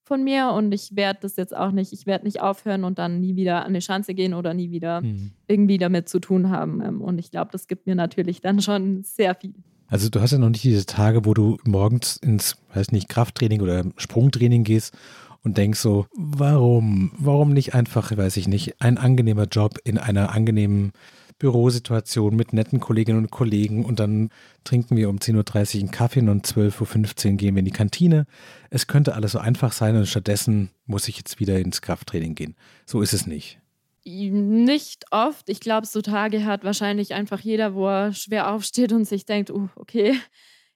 [0.04, 3.20] von mir und ich werde das jetzt auch nicht, ich werde nicht aufhören und dann
[3.20, 5.32] nie wieder an die Schanze gehen oder nie wieder mhm.
[5.48, 6.82] irgendwie damit zu tun haben.
[6.82, 9.54] Ähm, und ich glaube, das gibt mir natürlich dann schon sehr viel.
[9.88, 13.62] Also du hast ja noch nicht diese Tage, wo du morgens ins, weiß nicht, Krafttraining
[13.62, 14.98] oder Sprungtraining gehst
[15.44, 20.32] und denkst so, warum, warum nicht einfach, weiß ich nicht, ein angenehmer Job in einer
[20.32, 20.92] angenehmen
[21.40, 24.30] Bürosituation mit netten Kolleginnen und Kollegen und dann
[24.64, 27.72] trinken wir um 10.30 Uhr einen Kaffee und um 12.15 Uhr gehen wir in die
[27.72, 28.26] Kantine.
[28.70, 32.56] Es könnte alles so einfach sein und stattdessen muss ich jetzt wieder ins Krafttraining gehen.
[32.86, 33.60] So ist es nicht.
[34.04, 35.50] Nicht oft.
[35.50, 39.52] Ich glaube, so Tage hat wahrscheinlich einfach jeder, wo er schwer aufsteht und sich denkt,
[39.52, 40.18] uh, okay,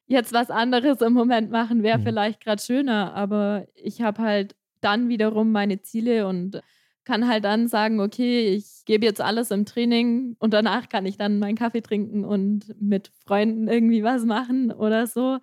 [0.05, 2.03] jetzt was anderes im Moment machen wäre mhm.
[2.03, 3.13] vielleicht gerade schöner.
[3.13, 6.61] Aber ich habe halt dann wiederum meine Ziele und
[7.05, 11.17] kann halt dann sagen, okay, ich gebe jetzt alles im Training und danach kann ich
[11.17, 15.39] dann meinen Kaffee trinken und mit Freunden irgendwie was machen oder so.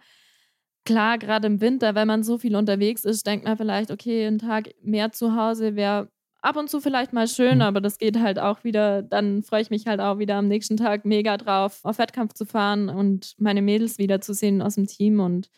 [0.85, 4.39] Klar, gerade im Winter, wenn man so viel unterwegs ist, denkt man vielleicht, okay, ein
[4.39, 7.63] Tag mehr zu Hause wäre ab und zu vielleicht mal schön, mhm.
[7.63, 10.77] aber das geht halt auch wieder, dann freue ich mich halt auch wieder am nächsten
[10.77, 15.51] Tag mega drauf, auf Wettkampf zu fahren und meine Mädels wiederzusehen aus dem Team und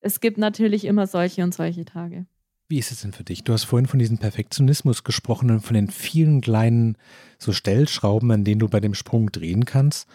[0.00, 2.26] es gibt natürlich immer solche und solche Tage.
[2.66, 3.44] Wie ist es denn für dich?
[3.44, 6.96] Du hast vorhin von diesem Perfektionismus gesprochen und von den vielen kleinen
[7.38, 10.08] so Stellschrauben, an denen du bei dem Sprung drehen kannst.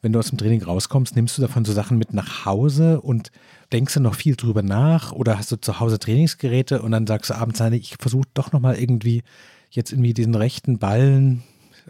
[0.00, 3.30] Wenn du aus dem Training rauskommst, nimmst du davon so Sachen mit nach Hause und
[3.72, 7.30] denkst du noch viel drüber nach oder hast du zu Hause Trainingsgeräte und dann sagst
[7.30, 9.22] du abends, ich versuche doch nochmal irgendwie
[9.70, 11.42] jetzt irgendwie diesen rechten Ballen,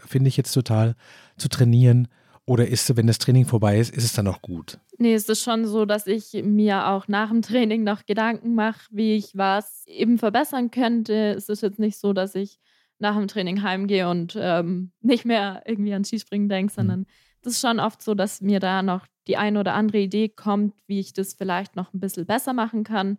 [0.05, 0.95] finde ich jetzt total,
[1.37, 2.09] zu trainieren
[2.45, 4.77] oder ist, es, wenn das Training vorbei ist, ist es dann auch gut?
[4.97, 8.81] Nee, es ist schon so, dass ich mir auch nach dem Training noch Gedanken mache,
[8.91, 11.33] wie ich was eben verbessern könnte.
[11.37, 12.59] Es ist jetzt nicht so, dass ich
[12.99, 16.75] nach dem Training heimgehe und ähm, nicht mehr irgendwie an Skispringen denke, mhm.
[16.75, 17.05] sondern
[17.41, 20.73] das ist schon oft so, dass mir da noch die eine oder andere Idee kommt,
[20.87, 23.17] wie ich das vielleicht noch ein bisschen besser machen kann.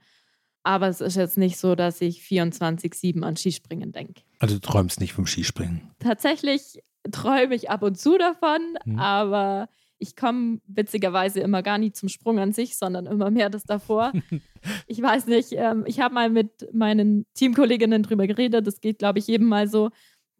[0.63, 4.23] Aber es ist jetzt nicht so, dass ich 24-7 an Skispringen denke.
[4.39, 5.91] Also du träumst nicht vom Skispringen?
[5.99, 6.79] Tatsächlich
[7.11, 8.99] träume ich ab und zu davon, mhm.
[8.99, 13.65] aber ich komme witzigerweise immer gar nie zum Sprung an sich, sondern immer mehr das
[13.65, 14.13] davor.
[14.87, 19.19] ich weiß nicht, ähm, ich habe mal mit meinen Teamkolleginnen drüber geredet, das geht, glaube
[19.19, 19.91] ich, jedem mal so,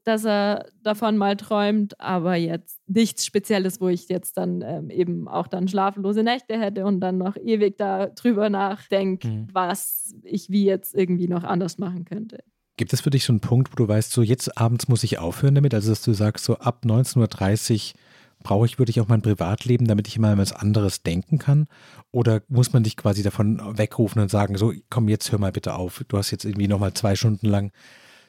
[0.05, 5.29] dass er davon mal träumt, aber jetzt nichts Spezielles, wo ich jetzt dann ähm, eben
[5.29, 9.49] auch dann schlaflose Nächte hätte und dann noch ewig darüber nachdenke, mhm.
[9.53, 12.45] was ich wie jetzt irgendwie noch anders machen könnte.
[12.77, 15.19] Gibt es für dich so einen Punkt, wo du weißt, so jetzt abends muss ich
[15.19, 15.75] aufhören damit?
[15.75, 18.01] Also, dass du sagst, so ab 19.30 Uhr
[18.43, 21.67] brauche ich wirklich auch mein Privatleben, damit ich immer an was anderes denken kann?
[22.11, 25.75] Oder muss man dich quasi davon wegrufen und sagen, so komm, jetzt hör mal bitte
[25.75, 26.05] auf.
[26.09, 27.73] Du hast jetzt irgendwie nochmal zwei Stunden lang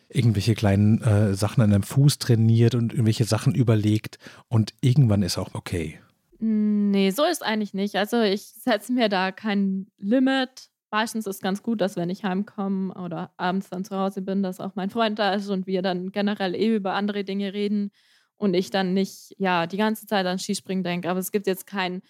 [0.10, 5.38] irgendwelche kleinen äh, Sachen an deinem Fuß trainiert und irgendwelche Sachen überlegt und irgendwann ist
[5.38, 6.00] auch okay.
[6.40, 7.96] Nee, so ist eigentlich nicht.
[7.96, 12.94] Also ich setze mir da kein Limit meistens ist ganz gut, dass wenn ich heimkomme
[12.94, 16.14] oder abends dann zu Hause bin, dass auch mein Freund da ist und wir dann
[16.14, 17.92] generell eh über andere Dinge reden
[18.38, 21.10] und ich dann nicht, ja, die ganze Zeit an Skispringen denke.
[21.10, 22.02] Aber es gibt jetzt keinen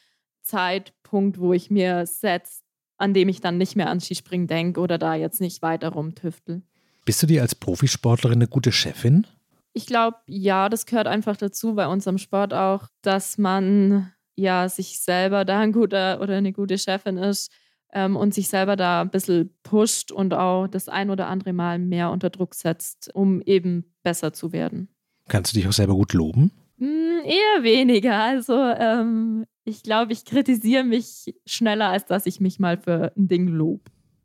[0.43, 2.62] Zeitpunkt, wo ich mir setze,
[2.98, 6.62] an dem ich dann nicht mehr an Skispringen denke oder da jetzt nicht weiter rumtüftel.
[7.06, 9.26] Bist du dir als Profisportlerin eine gute Chefin?
[9.74, 15.00] Ich glaube, ja, das gehört einfach dazu bei unserem Sport auch, dass man ja sich
[15.00, 17.52] selber da ein guter oder eine gute Chefin ist
[17.95, 21.79] ähm, und sich selber da ein bisschen pusht und auch das ein oder andere Mal
[21.79, 24.89] mehr unter Druck setzt, um eben besser zu werden.
[25.29, 26.51] Kannst du dich auch selber gut loben?
[26.77, 28.21] Mm, eher weniger.
[28.21, 33.29] Also ähm, ich glaube, ich kritisiere mich schneller, als dass ich mich mal für ein
[33.29, 33.84] Ding lobe.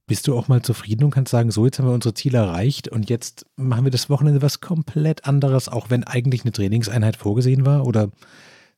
[0.08, 2.88] Bist du auch mal zufrieden und kannst sagen, so jetzt haben wir unsere Ziele erreicht
[2.88, 7.64] und jetzt machen wir das Wochenende was komplett anderes, auch wenn eigentlich eine Trainingseinheit vorgesehen
[7.64, 7.86] war?
[7.86, 8.10] Oder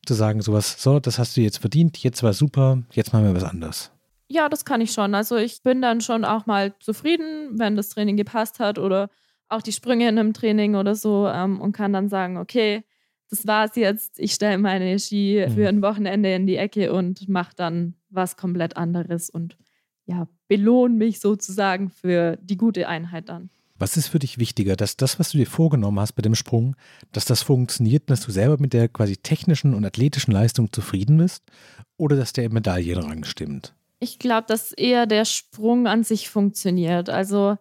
[0.05, 3.33] zu sagen sowas, so, das hast du jetzt verdient, jetzt war super, jetzt machen wir
[3.33, 3.92] was anderes?
[4.33, 5.13] Ja, das kann ich schon.
[5.13, 9.11] Also ich bin dann schon auch mal zufrieden, wenn das Training gepasst hat oder
[9.47, 12.83] auch die Sprünge in einem Training oder so ähm, und kann dann sagen, okay,
[13.29, 14.17] das war's jetzt.
[14.19, 18.75] Ich stelle meine Ski für ein Wochenende in die Ecke und mache dann was komplett
[18.75, 19.55] anderes und
[20.07, 23.51] ja, belohne mich sozusagen für die gute Einheit dann.
[23.77, 26.75] Was ist für dich wichtiger, dass das, was du dir vorgenommen hast bei dem Sprung,
[27.11, 31.43] dass das funktioniert, dass du selber mit der quasi technischen und athletischen Leistung zufrieden bist
[31.97, 33.75] oder dass der Medaillenrang stimmt?
[34.03, 37.09] Ich glaube, dass eher der Sprung an sich funktioniert.
[37.09, 37.55] Also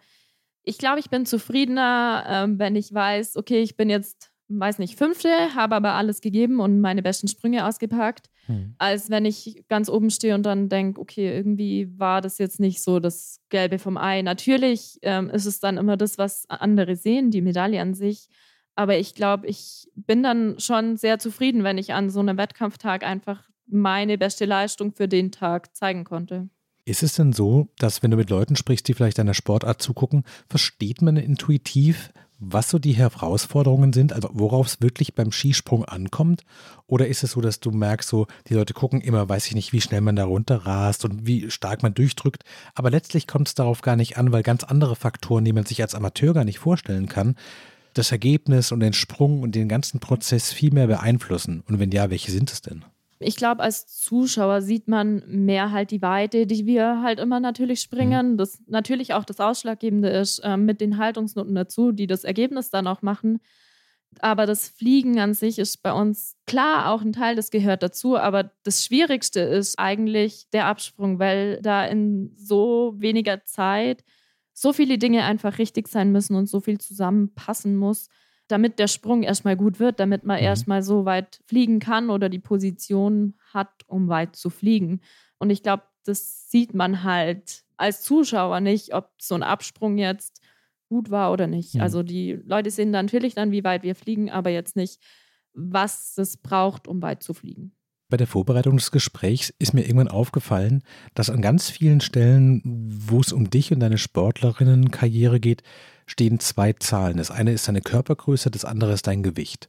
[0.64, 4.98] ich glaube, ich bin zufriedener, ähm, wenn ich weiß, okay, ich bin jetzt, weiß nicht,
[4.98, 8.74] fünfte, habe aber alles gegeben und meine besten Sprünge ausgepackt, hm.
[8.78, 12.82] als wenn ich ganz oben stehe und dann denke, okay, irgendwie war das jetzt nicht
[12.82, 14.22] so das Gelbe vom Ei.
[14.22, 18.28] Natürlich ähm, ist es dann immer das, was andere sehen, die Medaille an sich.
[18.74, 23.04] Aber ich glaube, ich bin dann schon sehr zufrieden, wenn ich an so einem Wettkampftag
[23.04, 26.48] einfach meine beste Leistung für den Tag zeigen konnte.
[26.84, 30.24] Ist es denn so, dass wenn du mit Leuten sprichst, die vielleicht deiner Sportart zugucken,
[30.48, 32.12] versteht man intuitiv,
[32.44, 36.42] was so die Herausforderungen sind, also worauf es wirklich beim Skisprung ankommt?
[36.88, 39.72] Oder ist es so, dass du merkst, so die Leute gucken immer, weiß ich nicht,
[39.72, 42.42] wie schnell man da runterrast und wie stark man durchdrückt,
[42.74, 45.80] aber letztlich kommt es darauf gar nicht an, weil ganz andere Faktoren, die man sich
[45.82, 47.36] als Amateur gar nicht vorstellen kann,
[47.94, 51.62] das Ergebnis und den Sprung und den ganzen Prozess viel mehr beeinflussen.
[51.68, 52.84] Und wenn ja, welche sind es denn?
[53.22, 57.80] Ich glaube, als Zuschauer sieht man mehr halt die Weite, die wir halt immer natürlich
[57.80, 58.32] springen.
[58.32, 58.36] Mhm.
[58.36, 62.86] Das natürlich auch das Ausschlaggebende ist äh, mit den Haltungsnoten dazu, die das Ergebnis dann
[62.86, 63.40] auch machen.
[64.20, 68.18] Aber das Fliegen an sich ist bei uns klar auch ein Teil, das gehört dazu.
[68.18, 74.04] Aber das Schwierigste ist eigentlich der Absprung, weil da in so weniger Zeit
[74.52, 78.08] so viele Dinge einfach richtig sein müssen und so viel zusammenpassen muss
[78.52, 80.44] damit der Sprung erstmal gut wird, damit man mhm.
[80.44, 85.00] erstmal so weit fliegen kann oder die Position hat, um weit zu fliegen.
[85.38, 90.40] Und ich glaube, das sieht man halt als Zuschauer nicht, ob so ein Absprung jetzt
[90.88, 91.74] gut war oder nicht.
[91.74, 91.80] Mhm.
[91.80, 95.00] Also die Leute sehen natürlich dann, wie weit wir fliegen, aber jetzt nicht,
[95.54, 97.72] was es braucht, um weit zu fliegen.
[98.10, 100.82] Bei der Vorbereitung des Gesprächs ist mir irgendwann aufgefallen,
[101.14, 105.62] dass an ganz vielen Stellen, wo es um dich und deine Sportlerinnenkarriere geht,
[106.12, 107.16] stehen zwei Zahlen.
[107.16, 109.66] Das eine ist deine Körpergröße, das andere ist dein Gewicht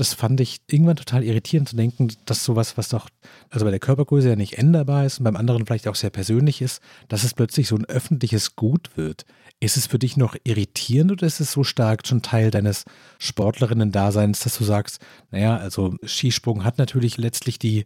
[0.00, 3.10] das fand ich irgendwann total irritierend zu denken, dass sowas, was doch,
[3.50, 6.62] also bei der Körpergröße ja nicht änderbar ist und beim anderen vielleicht auch sehr persönlich
[6.62, 9.26] ist, dass es plötzlich so ein öffentliches Gut wird.
[9.60, 12.84] Ist es für dich noch irritierend oder ist es so stark schon Teil deines
[13.18, 17.84] Sportlerinnen-Daseins, dass du sagst, naja, also Skisprung hat natürlich letztlich die,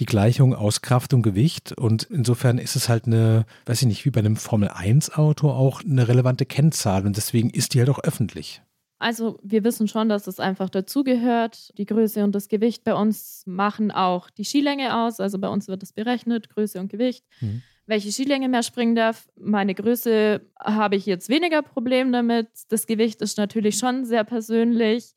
[0.00, 4.04] die Gleichung aus Kraft und Gewicht und insofern ist es halt eine, weiß ich nicht,
[4.04, 8.62] wie bei einem Formel-1-Auto auch eine relevante Kennzahl und deswegen ist die halt auch öffentlich.
[9.02, 11.76] Also wir wissen schon, dass es einfach dazugehört.
[11.76, 15.18] Die Größe und das Gewicht bei uns machen auch die Skilänge aus.
[15.18, 17.24] Also bei uns wird das berechnet, Größe und Gewicht.
[17.40, 17.62] Mhm.
[17.86, 19.28] Welche Skilänge mehr springen darf.
[19.34, 22.46] Meine Größe habe ich jetzt weniger Problem damit.
[22.68, 25.16] Das Gewicht ist natürlich schon sehr persönlich.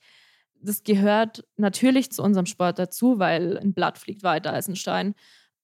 [0.60, 5.14] Das gehört natürlich zu unserem Sport dazu, weil ein Blatt fliegt weiter als ein Stein.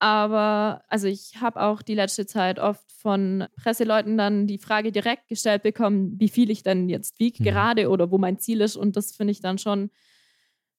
[0.02, 5.28] Aber also ich habe auch die letzte Zeit oft von Presseleuten dann die Frage direkt
[5.28, 7.46] gestellt bekommen, wie viel ich denn jetzt wiege mhm.
[7.46, 8.76] gerade oder wo mein Ziel ist.
[8.76, 9.92] Und das finde ich dann schon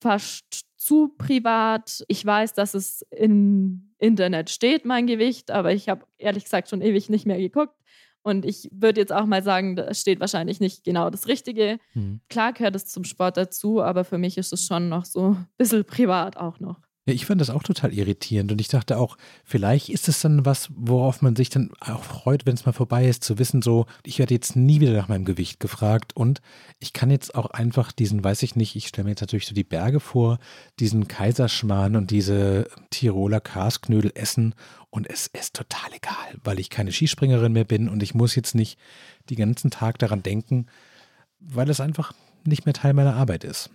[0.01, 2.05] fast zu privat.
[2.09, 6.83] Ich weiß, dass es im Internet steht, mein Gewicht, aber ich habe ehrlich gesagt schon
[6.83, 7.77] ewig nicht mehr geguckt.
[8.23, 11.79] Und ich würde jetzt auch mal sagen, da steht wahrscheinlich nicht genau das Richtige.
[11.95, 12.23] Mhm.
[12.29, 15.47] Klar gehört es zum Sport dazu, aber für mich ist es schon noch so ein
[15.59, 16.81] bisschen privat auch noch.
[17.05, 20.47] Ja, ich fand das auch total irritierend und ich dachte auch, vielleicht ist es dann
[20.47, 23.87] was, worauf man sich dann auch freut, wenn es mal vorbei ist, zu wissen, so,
[24.05, 26.41] ich werde jetzt nie wieder nach meinem Gewicht gefragt und
[26.79, 29.55] ich kann jetzt auch einfach diesen, weiß ich nicht, ich stelle mir jetzt natürlich so
[29.55, 30.39] die Berge vor,
[30.79, 34.55] diesen Kaiserschmarrn und diese Tiroler Karsknödel essen
[34.91, 38.55] und es ist total egal, weil ich keine Skispringerin mehr bin und ich muss jetzt
[38.55, 38.79] nicht
[39.29, 40.67] den ganzen Tag daran denken,
[41.41, 42.13] weil es einfach
[42.45, 43.71] nicht mehr Teil meiner Arbeit ist.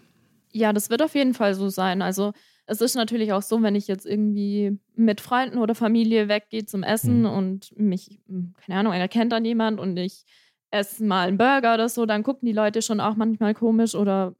[0.53, 2.01] Ja, das wird auf jeden Fall so sein.
[2.01, 2.31] Also
[2.67, 6.83] es ist natürlich auch so, wenn ich jetzt irgendwie mit Freunden oder Familie weggehe zum
[6.83, 7.29] Essen mhm.
[7.29, 10.25] und mich, hm, keine Ahnung, einer kennt dann jemand und ich
[10.69, 14.35] esse mal einen Burger oder so, dann gucken die Leute schon auch manchmal komisch oder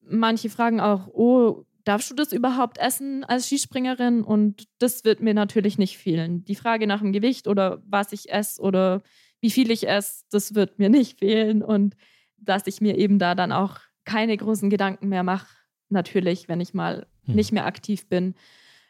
[0.00, 4.22] manche fragen auch, oh, darfst du das überhaupt essen als Skispringerin?
[4.22, 6.44] Und das wird mir natürlich nicht fehlen.
[6.46, 9.02] Die Frage nach dem Gewicht oder was ich esse oder
[9.40, 11.62] wie viel ich esse, das wird mir nicht fehlen.
[11.62, 11.96] Und
[12.38, 15.57] dass ich mir eben da dann auch keine großen Gedanken mehr mache,
[15.90, 17.34] natürlich, wenn ich mal hm.
[17.34, 18.34] nicht mehr aktiv bin,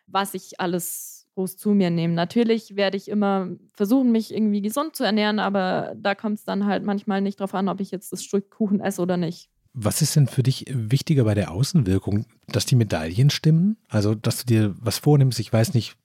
[0.07, 2.15] was ich alles groß zu mir nehme.
[2.15, 6.67] Natürlich werde ich immer versuchen, mich irgendwie gesund zu ernähren, aber da kommt es dann
[6.67, 9.49] halt manchmal nicht drauf an, ob ich jetzt das Stück Kuchen esse oder nicht.
[9.73, 12.27] Was ist denn für dich wichtiger bei der Außenwirkung?
[12.49, 13.77] Dass die Medaillen stimmen?
[13.89, 15.39] Also, dass du dir was vornimmst?
[15.39, 15.97] Ich weiß nicht,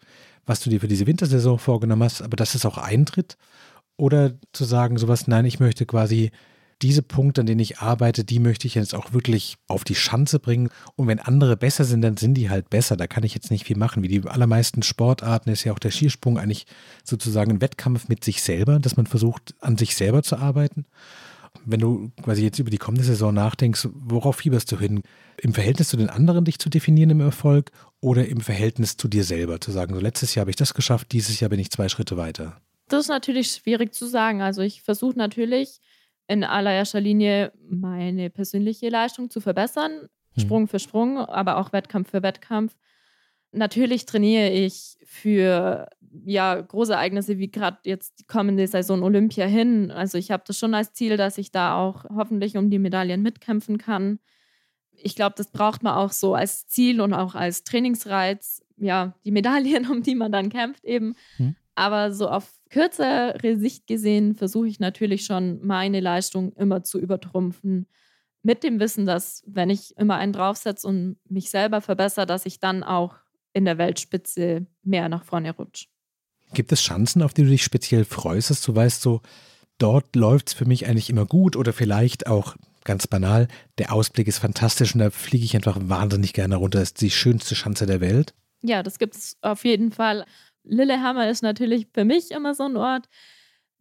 [0.45, 3.38] was du dir für diese Wintersaison vorgenommen hast, aber dass es auch eintritt?
[3.97, 6.32] Oder zu sagen, sowas, nein, ich möchte quasi
[6.84, 10.38] diese Punkte, an denen ich arbeite, die möchte ich jetzt auch wirklich auf die Schanze
[10.38, 10.69] bringen.
[10.96, 12.98] Und wenn andere besser sind, dann sind die halt besser.
[12.98, 14.04] Da kann ich jetzt nicht viel machen.
[14.04, 16.65] Wie die allermeisten Sportarten ist ja auch der Skisprung eigentlich
[17.04, 20.86] sozusagen ein Wettkampf mit sich selber, dass man versucht, an sich selber zu arbeiten.
[21.65, 25.04] Wenn du quasi jetzt über die kommende Saison nachdenkst, worauf fieberst du hin?
[25.41, 29.24] Im Verhältnis zu den anderen dich zu definieren im Erfolg oder im Verhältnis zu dir
[29.24, 31.88] selber zu sagen, so letztes Jahr habe ich das geschafft, dieses Jahr bin ich zwei
[31.88, 32.58] Schritte weiter?
[32.89, 34.41] Das ist natürlich schwierig zu sagen.
[34.41, 35.80] Also ich versuche natürlich
[36.27, 40.41] in allererster Linie meine persönliche Leistung zu verbessern, mhm.
[40.41, 42.75] Sprung für Sprung, aber auch Wettkampf für Wettkampf.
[43.51, 45.88] Natürlich trainiere ich für
[46.25, 49.91] ja, große Ereignisse wie gerade jetzt die kommende Saison Olympia hin.
[49.91, 53.21] Also ich habe das schon als Ziel, dass ich da auch hoffentlich um die Medaillen
[53.21, 54.19] mitkämpfen kann.
[54.91, 59.31] Ich glaube, das braucht man auch so als Ziel und auch als Trainingsreiz, ja, die
[59.31, 61.15] Medaillen, um die man dann kämpft eben.
[61.38, 61.55] Mhm.
[61.75, 67.86] Aber so auf kürzere Sicht gesehen versuche ich natürlich schon, meine Leistung immer zu übertrumpfen.
[68.41, 72.59] Mit dem Wissen, dass, wenn ich immer einen draufsetze und mich selber verbessere, dass ich
[72.59, 73.15] dann auch
[73.53, 75.86] in der Weltspitze mehr nach vorne rutsche.
[76.55, 79.21] Gibt es Chancen, auf die du dich speziell freust, dass du weißt, so,
[79.77, 84.27] dort läuft es für mich eigentlich immer gut oder vielleicht auch ganz banal, der Ausblick
[84.27, 86.79] ist fantastisch und da fliege ich einfach wahnsinnig gerne runter.
[86.79, 88.33] Das ist die schönste Chance der Welt.
[88.63, 90.25] Ja, das gibt es auf jeden Fall.
[90.63, 93.08] Lillehammer ist natürlich für mich immer so ein Ort,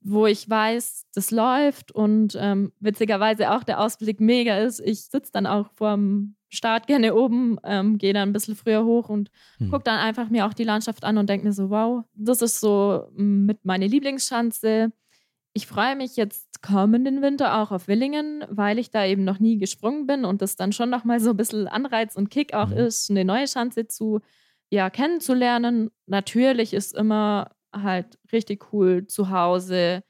[0.05, 4.81] wo ich weiß, das läuft und ähm, witzigerweise auch der Ausblick mega ist.
[4.81, 9.09] Ich sitze dann auch vorm Start gerne oben, ähm, gehe dann ein bisschen früher hoch
[9.09, 9.71] und hm.
[9.71, 12.61] gucke dann einfach mir auch die Landschaft an und denke mir so, wow, das ist
[12.61, 14.93] so mit meine Lieblingsschanze.
[15.55, 19.59] Ich freue mich jetzt kommenden Winter auch auf Willingen, weil ich da eben noch nie
[19.59, 22.77] gesprungen bin und das dann schon nochmal so ein bisschen Anreiz und Kick auch mhm.
[22.77, 24.21] ist, eine neue Schanze zu
[24.73, 25.91] ja, kennenzulernen.
[26.07, 30.03] Natürlich ist immer halt richtig cool, zu Hause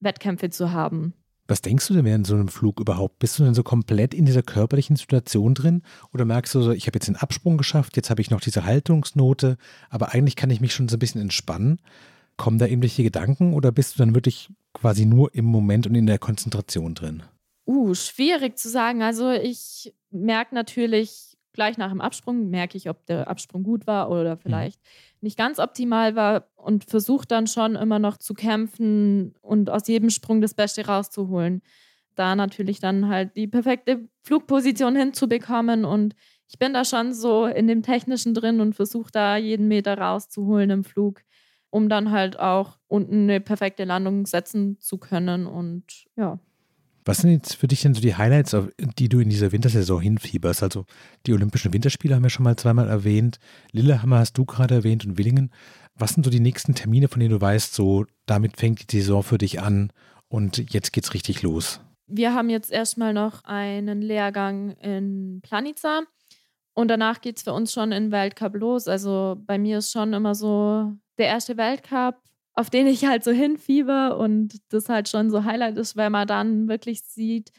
[0.00, 1.14] Wettkämpfe zu haben.
[1.46, 3.20] Was denkst du denn während so einem Flug überhaupt?
[3.20, 5.82] Bist du denn so komplett in dieser körperlichen Situation drin?
[6.12, 8.64] Oder merkst du so, ich habe jetzt den Absprung geschafft, jetzt habe ich noch diese
[8.64, 9.56] Haltungsnote,
[9.88, 11.80] aber eigentlich kann ich mich schon so ein bisschen entspannen?
[12.36, 16.06] Kommen da irgendwelche Gedanken oder bist du dann wirklich quasi nur im Moment und in
[16.06, 17.22] der Konzentration drin?
[17.66, 19.02] Uh, schwierig zu sagen.
[19.02, 24.10] Also ich merke natürlich gleich nach dem Absprung, merke ich, ob der Absprung gut war
[24.10, 24.40] oder mhm.
[24.40, 25.18] vielleicht mhm.
[25.20, 30.10] nicht ganz optimal war und versuche dann schon immer noch zu kämpfen und aus jedem
[30.10, 31.62] Sprung das Beste rauszuholen.
[32.14, 36.14] Da natürlich dann halt die perfekte Flugposition hinzubekommen und
[36.48, 40.68] ich bin da schon so in dem Technischen drin und versuche da jeden Meter rauszuholen
[40.68, 41.22] im Flug,
[41.70, 46.38] um dann halt auch unten eine perfekte Landung setzen zu können und ja.
[47.04, 50.00] Was sind jetzt für dich denn so die Highlights, auf die du in dieser Wintersaison
[50.00, 50.62] hinfieberst?
[50.62, 50.84] Also
[51.26, 53.38] die Olympischen Winterspiele haben wir schon mal zweimal erwähnt.
[53.72, 55.50] Lillehammer hast du gerade erwähnt und Willingen.
[55.96, 59.22] Was sind so die nächsten Termine, von denen du weißt, so damit fängt die Saison
[59.22, 59.92] für dich an
[60.28, 61.80] und jetzt geht's richtig los?
[62.06, 66.02] Wir haben jetzt erstmal noch einen Lehrgang in Planica
[66.74, 68.86] und danach geht es für uns schon in Weltcup los.
[68.86, 72.16] Also bei mir ist schon immer so der erste Weltcup
[72.54, 76.26] auf den ich halt so hinfieber und das halt schon so Highlight ist, weil man
[76.26, 77.50] dann wirklich sieht,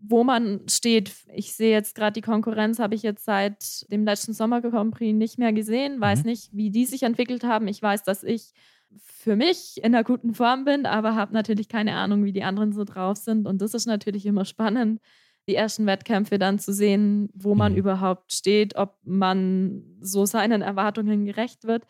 [0.00, 1.12] wo man steht.
[1.32, 5.14] Ich sehe jetzt gerade die Konkurrenz, habe ich jetzt seit dem letzten Sommer Grand Prix
[5.14, 6.30] nicht mehr gesehen, weiß mhm.
[6.30, 7.68] nicht, wie die sich entwickelt haben.
[7.68, 8.52] Ich weiß, dass ich
[8.98, 12.72] für mich in einer guten Form bin, aber habe natürlich keine Ahnung, wie die anderen
[12.72, 13.46] so drauf sind.
[13.46, 15.00] Und das ist natürlich immer spannend,
[15.48, 17.78] die ersten Wettkämpfe dann zu sehen, wo man mhm.
[17.78, 21.84] überhaupt steht, ob man so seinen Erwartungen gerecht wird.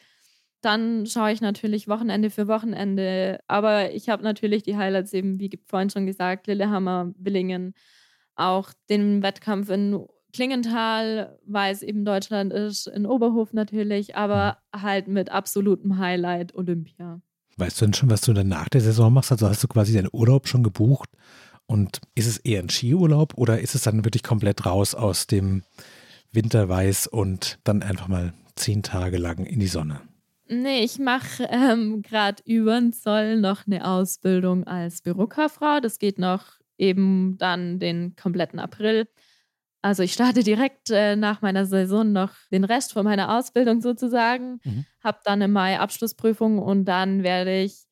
[0.62, 3.40] Dann schaue ich natürlich Wochenende für Wochenende.
[3.48, 7.74] Aber ich habe natürlich die Highlights eben, wie vorhin schon gesagt, Lillehammer, Willingen,
[8.36, 15.08] auch den Wettkampf in Klingenthal, weil es eben Deutschland ist, in Oberhof natürlich, aber halt
[15.08, 17.20] mit absolutem Highlight Olympia.
[17.58, 19.30] Weißt du denn schon, was du dann nach der Saison machst?
[19.30, 21.10] Also hast du quasi deinen Urlaub schon gebucht?
[21.66, 25.62] Und ist es eher ein Skiurlaub oder ist es dann wirklich komplett raus aus dem
[26.32, 30.00] Winterweiß und dann einfach mal zehn Tage lang in die Sonne?
[30.48, 35.80] Nee, ich mache ähm, gerade über den Zoll noch eine Ausbildung als Bürokauffrau.
[35.80, 39.06] Das geht noch eben dann den kompletten April.
[39.82, 44.60] Also ich starte direkt äh, nach meiner Saison noch den Rest von meiner Ausbildung sozusagen,
[44.62, 44.86] mhm.
[45.02, 47.86] habe dann im Mai Abschlussprüfung und dann werde ich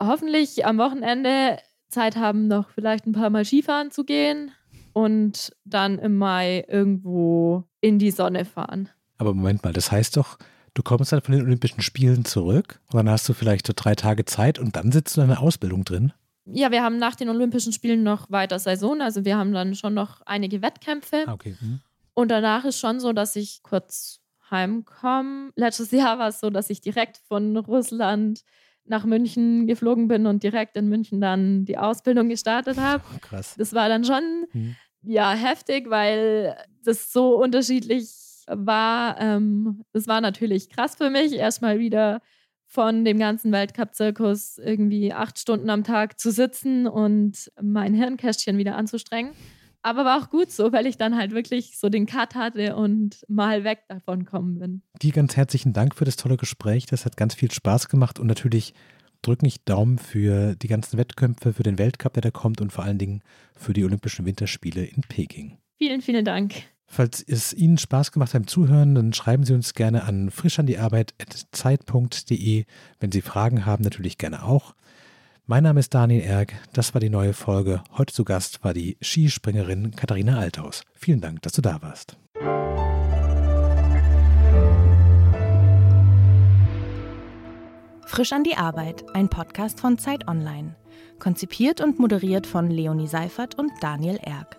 [0.00, 1.58] hoffentlich am Wochenende
[1.88, 4.52] Zeit haben, noch vielleicht ein paar Mal Skifahren zu gehen
[4.92, 8.88] und dann im Mai irgendwo in die Sonne fahren.
[9.18, 10.38] Aber Moment mal, das heißt doch,
[10.76, 13.94] du kommst dann von den Olympischen Spielen zurück und dann hast du vielleicht so drei
[13.94, 16.12] Tage Zeit und dann sitzt du in einer Ausbildung drin.
[16.44, 19.94] Ja, wir haben nach den Olympischen Spielen noch weiter Saison, also wir haben dann schon
[19.94, 21.24] noch einige Wettkämpfe.
[21.26, 21.56] Ah, okay.
[21.60, 21.80] Mhm.
[22.14, 24.20] Und danach ist schon so, dass ich kurz
[24.50, 25.50] heimkomme.
[25.56, 28.42] Letztes Jahr war es so, dass ich direkt von Russland
[28.84, 33.02] nach München geflogen bin und direkt in München dann die Ausbildung gestartet habe.
[33.20, 33.56] Krass.
[33.58, 34.76] Das war dann schon mhm.
[35.02, 41.78] ja heftig, weil das so unterschiedlich war, ähm, das war natürlich krass für mich, erstmal
[41.78, 42.20] wieder
[42.66, 48.76] von dem ganzen Weltcup-Zirkus irgendwie acht Stunden am Tag zu sitzen und mein Hirnkästchen wieder
[48.76, 49.32] anzustrengen.
[49.82, 53.24] Aber war auch gut so, weil ich dann halt wirklich so den Cut hatte und
[53.28, 54.82] mal weg davon kommen bin.
[55.00, 56.86] Dir ganz herzlichen Dank für das tolle Gespräch.
[56.86, 58.74] Das hat ganz viel Spaß gemacht und natürlich
[59.22, 62.84] drücke ich Daumen für die ganzen Wettkämpfe, für den Weltcup, der da kommt und vor
[62.84, 63.22] allen Dingen
[63.54, 65.58] für die Olympischen Winterspiele in Peking.
[65.78, 66.54] Vielen, vielen Dank.
[66.86, 72.64] Falls es Ihnen Spaß gemacht hat beim Zuhören, dann schreiben Sie uns gerne an frischandiearbeit.zeit.de.
[73.00, 74.76] Wenn Sie Fragen haben, natürlich gerne auch.
[75.46, 77.82] Mein Name ist Daniel Erg, das war die neue Folge.
[77.96, 80.82] Heute zu Gast war die Skispringerin Katharina Althaus.
[80.94, 82.16] Vielen Dank, dass du da warst.
[88.06, 90.74] Frisch an die Arbeit, ein Podcast von Zeit Online.
[91.18, 94.58] Konzipiert und moderiert von Leonie Seifert und Daniel Erg.